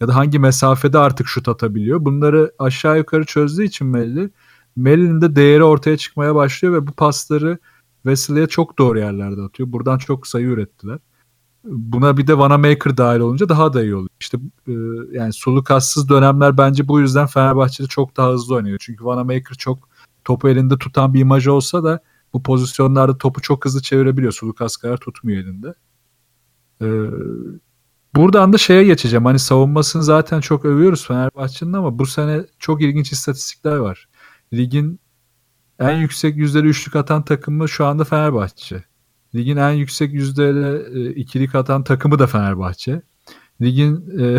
[0.00, 2.04] Ya da hangi mesafede artık şut atabiliyor.
[2.04, 4.30] Bunları aşağı yukarı çözdüğü için Melli,
[4.76, 7.58] Melli'nin de değeri ortaya çıkmaya başlıyor ve bu pasları
[8.02, 9.72] Wesley'e çok doğru yerlerde atıyor.
[9.72, 10.98] Buradan çok sayı ürettiler.
[11.64, 14.08] Buna bir de Vanamaker dahil olunca daha da iyi oluyor.
[14.20, 14.38] İşte
[14.68, 14.72] e,
[15.12, 18.78] yani sulukassız dönemler bence bu yüzden Fenerbahçe'de çok daha hızlı oynuyor.
[18.80, 19.88] Çünkü Vanamaker çok
[20.24, 22.02] topu elinde tutan bir imajı olsa da
[22.32, 24.32] bu pozisyonlarda topu çok hızlı çevirebiliyor.
[24.32, 25.74] Sulukas kadar tutmuyor elinde.
[26.82, 26.86] Ee,
[28.14, 29.24] buradan da şeye geçeceğim.
[29.24, 34.08] Hani savunmasını zaten çok övüyoruz Fenerbahçe'nin ama bu sene çok ilginç istatistikler var.
[34.52, 35.00] Ligin
[35.78, 38.84] en yüksek yüzdeli üçlük atan takımı şu anda Fenerbahçe.
[39.34, 43.02] Ligin en yüksek yüzdeli e, ikilik atan takımı da Fenerbahçe.
[43.62, 44.38] Ligin e,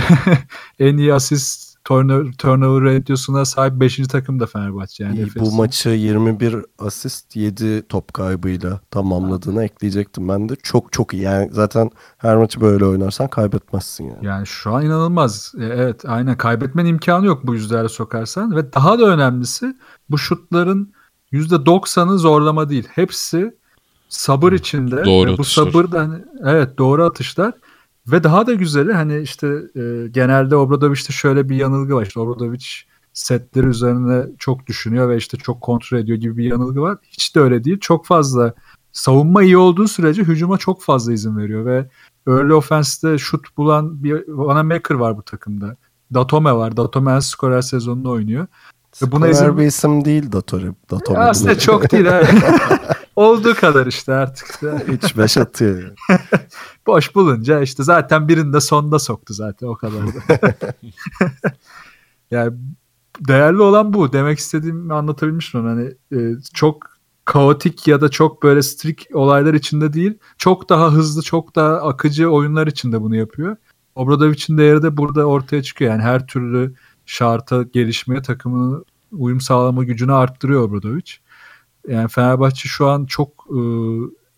[0.79, 3.97] en iyi asist turnover, turnover rateosuna sahip 5.
[4.07, 5.03] takım da Fenerbahçe.
[5.03, 10.55] Yani İyi, bu maçı 21 asist 7 top kaybıyla tamamladığını ekleyecektim ben de.
[10.63, 11.23] Çok çok iyi.
[11.23, 14.25] Yani zaten her maçı böyle oynarsan kaybetmezsin yani.
[14.25, 15.53] Yani şu an inanılmaz.
[15.59, 18.55] E, Evet aynen kaybetmen imkanı yok bu yüzlerle sokarsan.
[18.55, 19.75] Ve daha da önemlisi
[20.09, 20.93] bu şutların
[21.33, 22.87] %90'ı zorlama değil.
[22.91, 23.55] Hepsi
[24.09, 25.05] sabır içinde.
[25.05, 25.65] Doğru Ve bu atışlar.
[25.65, 27.53] sabır da hani, evet doğru atışlar.
[28.07, 32.05] Ve daha da güzeli hani işte e, genelde Obradovic'te şöyle bir yanılgı var.
[32.05, 32.65] İşte Obradovic
[33.13, 36.97] setleri üzerine çok düşünüyor ve işte çok kontrol ediyor gibi bir yanılgı var.
[37.11, 37.79] Hiç de öyle değil.
[37.79, 38.53] Çok fazla
[38.91, 41.89] savunma iyi olduğu sürece hücuma çok fazla izin veriyor ve
[42.27, 45.75] early offense'te şut bulan bir Vanamaker var bu takımda.
[46.13, 46.77] Datome var.
[46.77, 48.47] Datome en skorer sezonunu oynuyor.
[49.01, 50.71] Ve buna Skorer izin- bir isim değil Datore.
[50.91, 51.19] Datome.
[51.19, 52.05] Aslında çok değil.
[53.15, 54.61] Olduğu kadar işte artık.
[54.61, 54.81] da.
[54.93, 55.81] Hiç beş atıyor.
[55.81, 56.19] yani.
[56.87, 60.53] Boş bulunca işte zaten birinde sonda soktu zaten o kadar da.
[62.31, 62.57] yani
[63.19, 64.13] değerli olan bu.
[64.13, 65.65] Demek istediğimi anlatabilmiştim.
[65.65, 66.17] Hani e,
[66.53, 66.95] çok
[67.25, 70.13] kaotik ya da çok böyle strict olaylar içinde değil.
[70.37, 73.57] Çok daha hızlı, çok daha akıcı oyunlar içinde bunu yapıyor.
[73.95, 75.91] Obradovic'in değeri de burada ortaya çıkıyor.
[75.91, 76.73] Yani her türlü
[77.05, 81.11] şarta gelişmeye takımını uyum sağlama gücünü arttırıyor Obradovic.
[81.87, 83.59] Yani Fenerbahçe şu an çok e,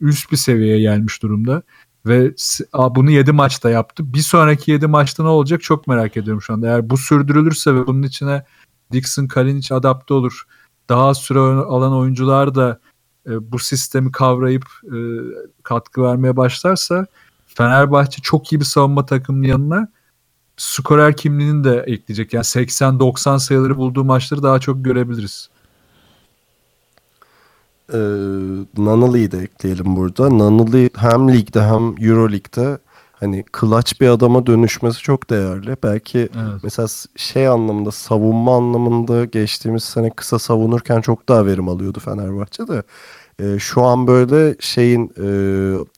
[0.01, 1.61] üst bir seviyeye gelmiş durumda.
[2.05, 2.33] Ve
[2.73, 4.13] a, bunu 7 maçta yaptı.
[4.13, 6.67] Bir sonraki 7 maçta ne olacak çok merak ediyorum şu anda.
[6.67, 8.45] Eğer bu sürdürülürse ve bunun içine
[8.91, 10.43] Dixon, Kalinic adapte olur.
[10.89, 12.79] Daha süre alan oyuncular da
[13.29, 14.97] e, bu sistemi kavrayıp e,
[15.63, 17.07] katkı vermeye başlarsa
[17.45, 19.87] Fenerbahçe çok iyi bir savunma takımının yanına
[20.57, 22.33] skorer kimliğini de ekleyecek.
[22.33, 25.49] Yani 80-90 sayıları bulduğu maçları daha çok görebiliriz.
[27.93, 27.97] Ee,
[28.77, 30.29] Nunnally'yi de ekleyelim burada.
[30.29, 32.77] Nunnally hem ligde hem Euro Lig'de
[33.13, 35.77] hani clutch bir adama dönüşmesi çok değerli.
[35.83, 36.63] Belki Evet.
[36.63, 42.83] mesela şey anlamında savunma anlamında geçtiğimiz sene kısa savunurken çok daha verim alıyordu Fenerbahçe de.
[43.41, 45.29] Ee, şu an böyle şeyin e,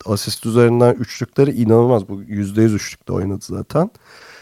[0.06, 2.10] asist üzerinden üçlükleri inanılmaz.
[2.10, 3.92] Bu %100 üçlükte oynadı zaten.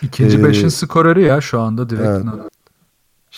[0.01, 2.07] İkinci Ee, beşin skoreri ya şu anda direkt.
[2.07, 2.25] Evet.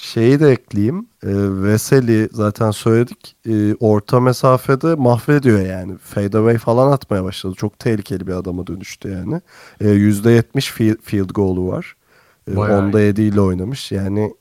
[0.02, 1.00] Şeyi de ekleyeyim.
[1.24, 1.30] E,
[1.64, 3.36] Veseli zaten söyledik.
[3.48, 5.98] E, orta mesafede mahvediyor yani.
[5.98, 7.56] Fadeaway falan atmaya başladı.
[7.58, 9.42] Çok tehlikeli bir adama dönüştü yani.
[9.82, 11.96] E, %70 field, field goal'u var.
[12.52, 13.92] E, onda 7 ile oynamış.
[13.92, 14.34] Yani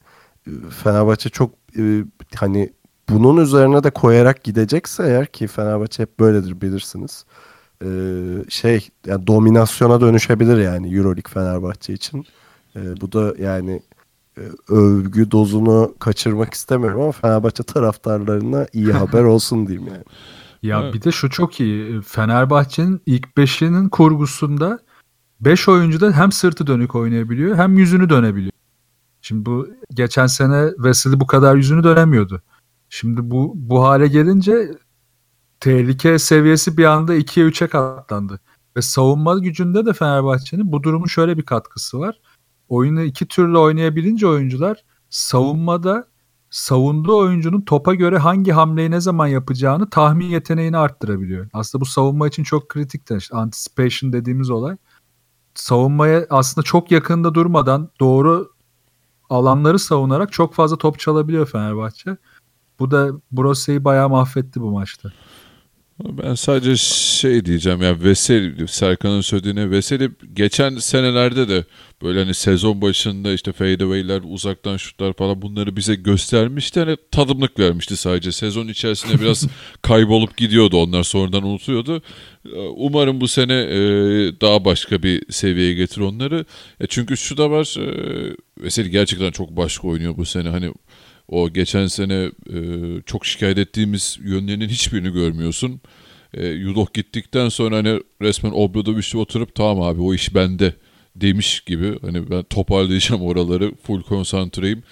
[0.46, 0.50] e,
[0.82, 2.04] Fenerbahçe çok e,
[2.34, 2.72] hani
[3.09, 7.24] bunun üzerine de koyarak gidecekse eğer ki Fenerbahçe hep böyledir bilirsiniz.
[7.84, 7.88] E,
[8.48, 12.26] şey yani dominasyona dönüşebilir yani Euroleague Fenerbahçe için.
[12.76, 13.82] E, bu da yani
[14.68, 20.05] övgü dozunu kaçırmak istemiyorum ama Fenerbahçe taraftarlarına iyi haber olsun diyeyim yani.
[20.62, 20.95] Ya Evet.
[20.95, 22.03] bir de şu çok iyi.
[22.03, 24.78] Fenerbahçe'nin ilk beşinin kurgusunda
[25.41, 28.53] 5 oyuncu da hem sırtı dönük oynayabiliyor hem yüzünü dönebiliyor.
[29.22, 32.43] Şimdi bu geçen sene Wesley bu kadar yüzünü dönemiyordu.
[32.89, 34.70] Şimdi bu bu hale gelince
[35.61, 38.41] tehlike seviyesi bir anda 2'ye 3'e katlandı.
[38.76, 42.20] Ve savunma gücünde de Fenerbahçe'nin bu durumun şöyle bir katkısı var.
[42.68, 46.08] Oyunu iki türlü oynayabilince oyuncular savunmada
[46.50, 51.48] savunduğu oyuncunun topa göre hangi hamleyi ne zaman yapacağını tahmin yeteneğini arttırabiliyor.
[51.52, 54.76] Aslında bu savunma için çok kritik de işte anticipation dediğimiz olay.
[55.54, 58.52] Savunmaya aslında çok yakında durmadan doğru
[59.30, 62.16] alanları savunarak çok fazla top çalabiliyor Fenerbahçe.
[62.78, 65.12] Bu da Brose'yi bayağı mahvetti bu maçta.
[66.05, 66.76] Ben sadece
[67.20, 71.64] şey diyeceğim ya Veseli Serkan'ın söylediğine Veseli geçen senelerde de
[72.03, 76.80] böyle hani sezon başında işte fadeaway'ler uzaktan şutlar falan bunları bize göstermişti.
[76.80, 78.32] Hani tadımlık vermişti sadece.
[78.32, 79.46] Sezon içerisinde biraz
[79.82, 82.03] kaybolup gidiyordu onlar sonradan unutuyordu.
[82.76, 83.78] Umarım bu sene e,
[84.40, 86.44] daha başka bir seviyeye getir onları.
[86.80, 90.49] E çünkü şu da var e, Veseli gerçekten çok başka oynuyor bu sene.
[90.49, 90.72] Hani
[91.29, 92.59] o geçen sene e,
[93.07, 95.81] çok şikayet ettiğimiz yönlerinin hiçbirini görmüyorsun.
[96.35, 100.74] E, Yudoh gittikten sonra hani resmen Obradovic'le oturup tamam abi o iş bende
[101.16, 101.99] demiş gibi.
[102.01, 104.83] Hani ben toparlayacağım oraları full konsantreyim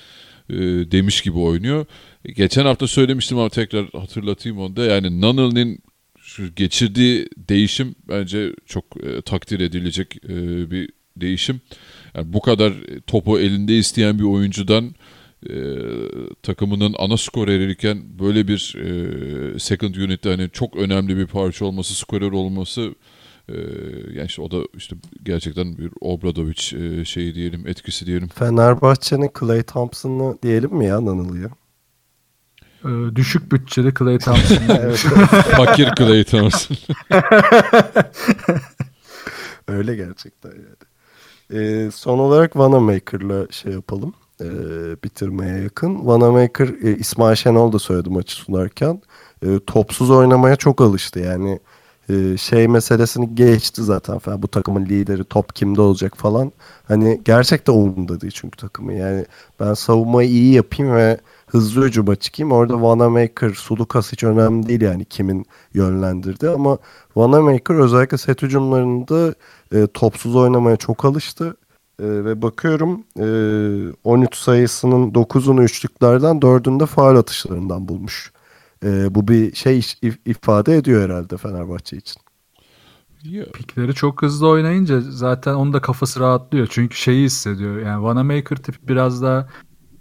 [0.50, 0.54] e,
[0.90, 1.86] demiş gibi oynuyor.
[2.24, 4.84] E, geçen hafta söylemiştim ama tekrar hatırlatayım onu da.
[4.84, 5.78] Yani Nunnally'nin
[6.18, 11.60] şu geçirdiği değişim bence çok e, takdir edilecek e, bir değişim.
[12.14, 12.72] Yani bu kadar
[13.06, 14.94] topu elinde isteyen bir oyuncudan
[15.50, 15.58] e,
[16.42, 22.32] takımının ana skoreriyken böyle bir e, second unit'te hani çok önemli bir parça olması, skorer
[22.32, 22.94] olması
[23.48, 23.54] e,
[24.12, 28.28] yani işte o da işte gerçekten bir Obradovic e, şeyi diyelim, etkisi diyelim.
[28.28, 31.50] Fenerbahçe'nin Clay Thompson'ı diyelim mi ya Nanılı'ya?
[32.84, 34.56] Ee, düşük bütçeli Clay Thompson.
[34.80, 34.98] evet,
[35.56, 36.76] Fakir Clay Thompson.
[39.68, 40.76] öyle gerçekten yani.
[41.52, 44.14] Ee, son olarak Vanamaker'la şey yapalım.
[44.40, 44.46] Ee,
[45.04, 46.06] bitirmeye yakın.
[46.06, 49.02] Vanamaker e, İsmail Şenol da söyledi maçı sunarken.
[49.42, 51.60] E, topsuz oynamaya çok alıştı yani.
[52.08, 54.42] e, şey meselesini geçti zaten falan.
[54.42, 56.52] Bu takımın lideri top kimde olacak falan.
[56.84, 58.92] Hani gerçekten umurumda değil çünkü takımı.
[58.94, 59.26] Yani
[59.60, 62.52] ben savunmayı iyi yapayım ve hızlı hücuma çıkayım.
[62.52, 66.78] Orada Vanamaker, Sulukas hiç önemli değil yani kimin yönlendirdi ama
[67.16, 69.34] Vanamaker özellikle set hücumlarında
[69.74, 71.56] e, topsuz oynamaya çok alıştı.
[72.02, 78.32] E, ve bakıyorum e, 13 sayısının 9'unu üçlüklerden 4'ünde faal atışlarından bulmuş.
[78.84, 82.22] E, bu bir şey if- ifade ediyor herhalde Fenerbahçe için.
[83.52, 86.66] Pikleri çok hızlı oynayınca zaten onun da kafası rahatlıyor.
[86.70, 87.78] Çünkü şeyi hissediyor.
[87.78, 89.48] Yani Vanamaker tipi biraz daha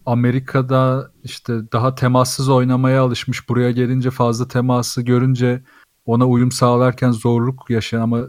[0.05, 3.49] Amerika'da işte daha temassız oynamaya alışmış.
[3.49, 5.63] Buraya gelince fazla teması görünce
[6.05, 8.21] ona uyum sağlarken zorluk yaşayan ama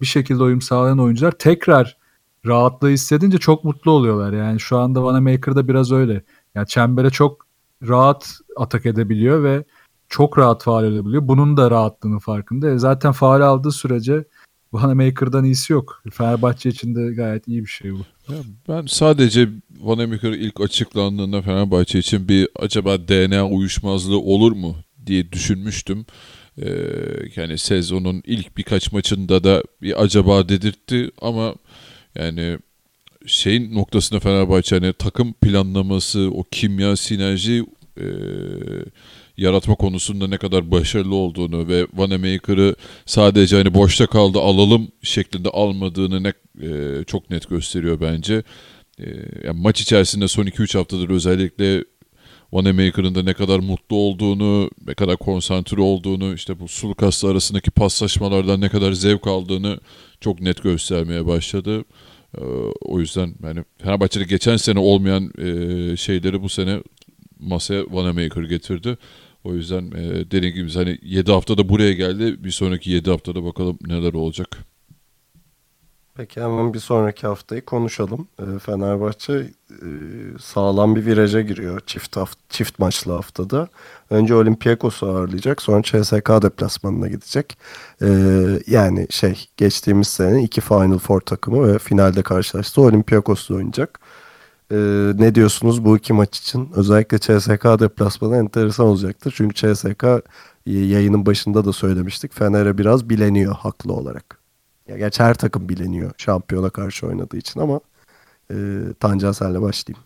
[0.00, 2.01] bir şekilde uyum sağlayan oyuncular tekrar
[2.46, 4.32] rahatlığı hissedince çok mutlu oluyorlar.
[4.32, 6.22] Yani şu anda Vanamaker'da biraz öyle.
[6.54, 7.46] Yani çembere çok
[7.88, 9.64] rahat atak edebiliyor ve
[10.08, 11.28] çok rahat faal edebiliyor.
[11.28, 12.70] Bunun da rahatlığının farkında.
[12.70, 14.24] E zaten faal aldığı sürece
[14.72, 16.02] Vanamaker'dan iyisi yok.
[16.12, 18.32] Fenerbahçe için de gayet iyi bir şey bu.
[18.32, 18.38] ya
[18.68, 19.48] ben sadece
[19.80, 24.76] Vanamaker ilk açıklandığında Fenerbahçe için bir acaba DNA uyuşmazlığı olur mu
[25.06, 26.06] diye düşünmüştüm.
[26.58, 26.70] Ee,
[27.36, 31.54] yani sezonun ilk birkaç maçında da bir acaba dedirtti ama
[32.14, 32.58] yani
[33.26, 37.64] şeyin noktasında Fenerbahçe hani takım planlaması, o kimya, sinerji
[38.00, 38.06] e,
[39.36, 46.22] yaratma konusunda ne kadar başarılı olduğunu ve Vanamaker'ı sadece hani boşta kaldı alalım şeklinde almadığını
[46.22, 46.32] ne,
[46.62, 48.42] e, çok net gösteriyor bence.
[48.98, 49.06] E,
[49.44, 51.84] yani maç içerisinde son 2-3 haftadır özellikle
[52.52, 58.60] Vanamaker'ın da ne kadar mutlu olduğunu, ne kadar konsantre olduğunu, işte bu Sulukas'la arasındaki paslaşmalardan
[58.60, 59.80] ne kadar zevk aldığını
[60.22, 61.84] çok net göstermeye başladı.
[62.38, 62.40] Ee,
[62.80, 66.82] o yüzden yani Fenerbahçe'de geçen sene olmayan e, şeyleri bu sene
[67.40, 68.98] masaya Vanamaker getirdi.
[69.44, 72.44] O yüzden e, dediğim gibi hani 7 haftada buraya geldi.
[72.44, 74.58] Bir sonraki 7 haftada bakalım neler olacak.
[76.16, 78.28] Peki hemen bir sonraki haftayı konuşalım.
[78.40, 79.32] Ee, Fenerbahçe
[79.70, 79.88] e,
[80.40, 83.68] sağlam bir viraja giriyor çift haft çift maçlı haftada.
[84.10, 87.58] Önce Olympiakos'u ağırlayacak, sonra CSK deplasmanına gidecek.
[88.02, 88.06] Ee,
[88.66, 92.80] yani şey geçtiğimiz sene iki Final Four takımı ve finalde karşılaştı.
[92.82, 94.00] Olympiakos'la oynayacak.
[94.72, 94.76] Ee,
[95.18, 96.70] ne diyorsunuz bu iki maç için?
[96.76, 99.34] Özellikle CSK deplasmanı enteresan olacaktır.
[99.36, 100.04] Çünkü CSK
[100.66, 102.34] yayının başında da söylemiştik.
[102.34, 104.41] Fener'e biraz bileniyor haklı olarak.
[104.92, 107.80] Ya gerçi her takım bileniyor şampiyona karşı oynadığı için ama
[108.50, 110.04] e, Tancan senle başlayayım.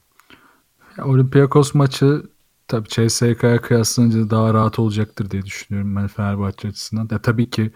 [0.99, 2.23] Ya, Olympiakos maçı
[2.69, 7.09] tabii CSK'ya kıyaslanınca daha rahat olacaktır diye düşünüyorum ben Fenerbahçe açısından.
[7.11, 7.71] Ya, tabii ki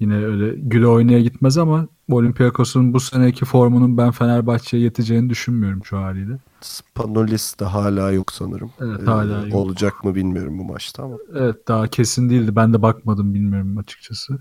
[0.00, 5.98] yine öyle güle oynaya gitmez ama Olympiakos'un bu seneki formunun ben Fenerbahçe'ye yeteceğini düşünmüyorum şu
[5.98, 6.38] haliyle.
[6.60, 8.70] Spanulis de hala yok sanırım.
[8.80, 9.54] Evet, hala yok.
[9.54, 11.16] Olacak mı bilmiyorum bu maçta ama.
[11.34, 12.56] Evet daha kesin değildi.
[12.56, 14.38] Ben de bakmadım bilmiyorum açıkçası.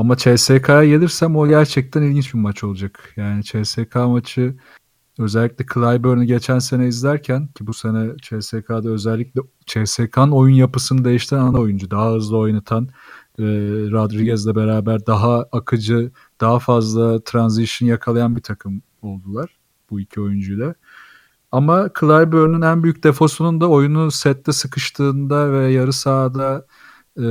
[0.00, 3.12] Ama CSK'ya gelirsem o gerçekten ilginç bir maç olacak.
[3.16, 4.56] Yani CSK maçı
[5.18, 11.58] özellikle Clyburn'u geçen sene izlerken ki bu sene CSK'da özellikle CSK'nın oyun yapısını değiştiren ana
[11.58, 11.90] oyuncu.
[11.90, 12.88] Daha hızlı oynatan
[13.38, 13.44] e,
[13.90, 19.58] Rodriguez'le beraber daha akıcı, daha fazla transition yakalayan bir takım oldular
[19.90, 20.74] bu iki oyuncuyla.
[21.52, 26.66] Ama Clyburn'un en büyük defosunun da oyunu sette sıkıştığında ve yarı sahada
[27.20, 27.26] e,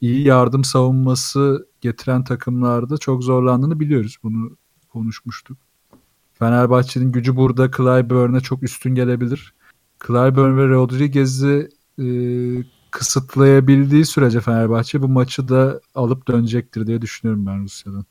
[0.00, 4.16] iyi yardım savunması getiren takımlarda çok zorlandığını biliyoruz.
[4.22, 4.56] Bunu
[4.88, 5.58] konuşmuştuk.
[6.34, 9.54] Fenerbahçe'nin gücü burada Clyburn'e çok üstün gelebilir.
[10.06, 11.68] Clyburn ve Rodriguez'i
[11.98, 12.06] e,
[12.90, 18.04] kısıtlayabildiği sürece Fenerbahçe bu maçı da alıp dönecektir diye düşünüyorum ben Rusya'dan.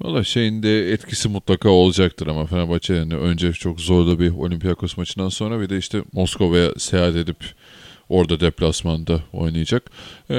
[0.00, 5.28] Valla şeyin de etkisi mutlaka olacaktır ama Fenerbahçe yani önce çok zorlu bir Olympiakos maçından
[5.28, 7.36] sonra bir de işte Moskova'ya seyahat edip
[8.08, 9.90] orada deplasmanda oynayacak.
[10.30, 10.36] Ee,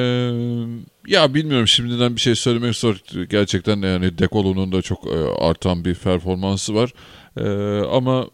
[1.07, 2.95] ya bilmiyorum şimdiden bir şey söylemek zor.
[3.30, 6.93] Gerçekten yani Dekolo'nun da çok e, artan bir performansı var.
[7.38, 8.28] Ee, ama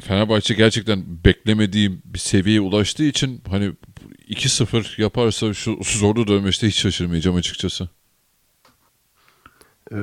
[0.00, 3.72] Fenerbahçe gerçekten beklemediğim bir seviyeye ulaştığı için hani
[4.28, 7.88] 2-0 yaparsa şu zorlu dönmeşte hiç şaşırmayacağım açıkçası.
[9.92, 9.96] Ee,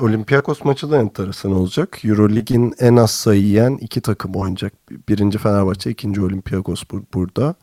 [0.00, 2.04] Olympiakos maçı da enteresan olacak.
[2.04, 4.72] Eurolig'in en az sayı yiyen iki takım oynayacak.
[5.08, 7.54] Birinci Fenerbahçe, ikinci Olympiakos bur- burada.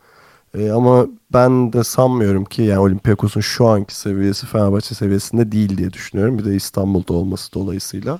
[0.57, 5.93] Ee, ama ben de sanmıyorum ki yani Olympiakos'un şu anki seviyesi Fenerbahçe seviyesinde değil diye
[5.93, 6.37] düşünüyorum.
[6.37, 8.19] Bir de İstanbul'da olması dolayısıyla.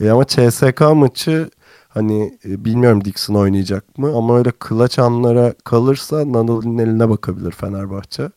[0.00, 1.50] Ee, ama CSK maçı
[1.88, 8.30] hani e, bilmiyorum Dixon oynayacak mı ama öyle kılaç anlara kalırsa Nanoli'nin eline bakabilir Fenerbahçe.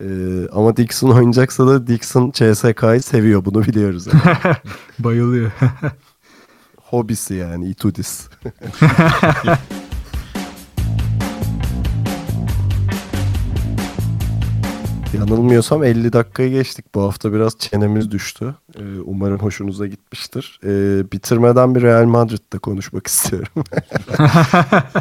[0.00, 0.06] Ee,
[0.52, 4.06] ama Dixon oynayacaksa da Dixon CSK'yı seviyor bunu biliyoruz.
[4.06, 4.56] Yani.
[4.98, 5.52] Bayılıyor.
[6.76, 8.28] Hobisi yani Itudis.
[15.14, 16.94] Yanılmıyorsam 50 dakikayı geçtik.
[16.94, 18.54] Bu hafta biraz çenemiz düştü.
[18.78, 20.60] Ee, umarım hoşunuza gitmiştir.
[20.64, 23.64] Ee, bitirmeden bir Real Madrid'de konuşmak istiyorum.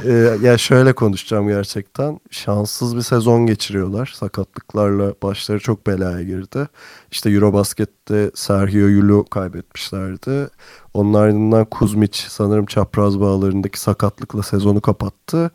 [0.06, 2.20] ee, ya şöyle konuşacağım gerçekten.
[2.32, 4.12] Şanssız bir sezon geçiriyorlar.
[4.16, 6.68] Sakatlıklarla başları çok belaya girdi.
[7.12, 10.48] İşte Eurobasket'te Sergio Yul'u kaybetmişlerdi.
[10.94, 15.52] Onun ardından Kuzmic sanırım çapraz bağlarındaki sakatlıkla sezonu kapattı.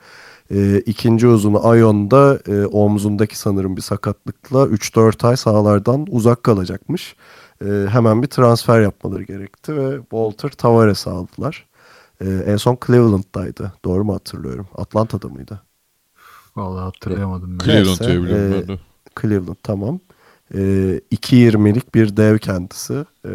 [0.55, 7.17] E, ikinci uzunu Ayon'da e, omzundaki sanırım bir sakatlıkla 3-4 ay sahalardan uzak kalacakmış.
[7.65, 11.67] e, hemen bir transfer yapmaları gerekti ve Walter Tavares'i aldılar.
[12.21, 13.73] E, en son Cleveland'daydı.
[13.85, 14.69] Doğru mu hatırlıyorum?
[14.77, 15.61] Atlanta'da mıydı?
[16.57, 17.59] Vallahi hatırlayamadım.
[17.61, 17.65] ben.
[17.65, 18.81] Cleveland diye biliyorum e, ben de.
[19.21, 20.01] Cleveland tamam.
[20.55, 20.59] E,
[21.13, 23.05] 2.20'lik bir dev kendisi.
[23.25, 23.31] E,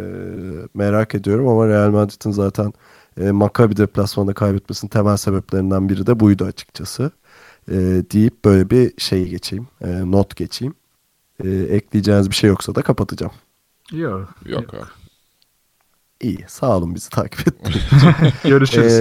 [0.73, 2.73] merak ediyorum ama Real Madrid'in zaten
[3.21, 7.11] e, Maccabi deplasmanda kaybetmesinin temel sebeplerinden biri de buydu açıkçası.
[7.71, 7.73] E,
[8.11, 9.67] deyip böyle bir şey geçeyim.
[9.81, 10.75] e, not geçeyim.
[11.43, 13.33] E, ekleyeceğiniz bir şey yoksa da kapatacağım.
[13.91, 14.29] Yok.
[14.45, 14.83] Yok abi.
[16.21, 16.45] İyi.
[16.47, 17.83] Sağ olun bizi takip ettiğiniz
[18.43, 18.93] Görüşürüz.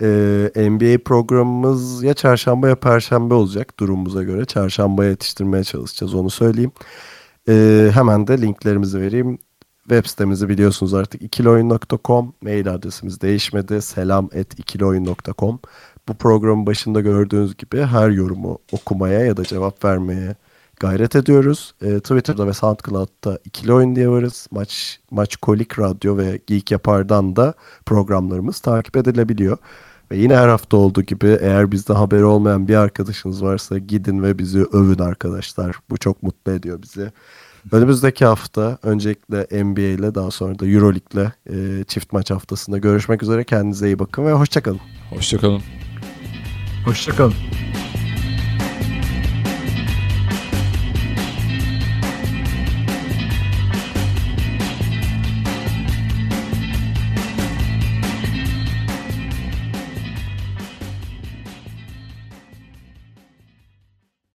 [0.00, 4.44] Ee, e, NBA programımız ya çarşamba ya perşembe olacak durumumuza göre.
[4.44, 6.72] Çarşambaya yetiştirmeye çalışacağız onu söyleyeyim.
[7.48, 9.38] Ee, hemen de linklerimizi vereyim.
[9.88, 12.34] Web sitemizi biliyorsunuz artık ikiloyun.com.
[12.42, 13.82] Mail adresimiz değişmedi.
[13.82, 15.60] Selam et ikiloyun.com.
[16.08, 20.36] Bu programın başında gördüğünüz gibi her yorumu okumaya ya da cevap vermeye
[20.80, 21.74] gayret ediyoruz.
[21.82, 24.46] Ee, Twitter'da ve SoundCloud'da ikili oyun diye varız.
[24.50, 27.54] Maç, Maç Kolik Radyo ve Geek Yapar'dan da
[27.86, 29.58] programlarımız takip edilebiliyor.
[30.10, 34.38] Ve yine her hafta olduğu gibi eğer bizde haberi olmayan bir arkadaşınız varsa gidin ve
[34.38, 35.76] bizi övün arkadaşlar.
[35.90, 37.12] Bu çok mutlu ediyor bizi.
[37.72, 43.22] Önümüzdeki hafta öncelikle NBA ile daha sonra da Euroleague ile e, çift maç haftasında görüşmek
[43.22, 43.44] üzere.
[43.44, 44.80] Kendinize iyi bakın ve hoşçakalın.
[45.10, 45.62] Hoşçakalın.
[46.84, 47.34] Hoşçakalın.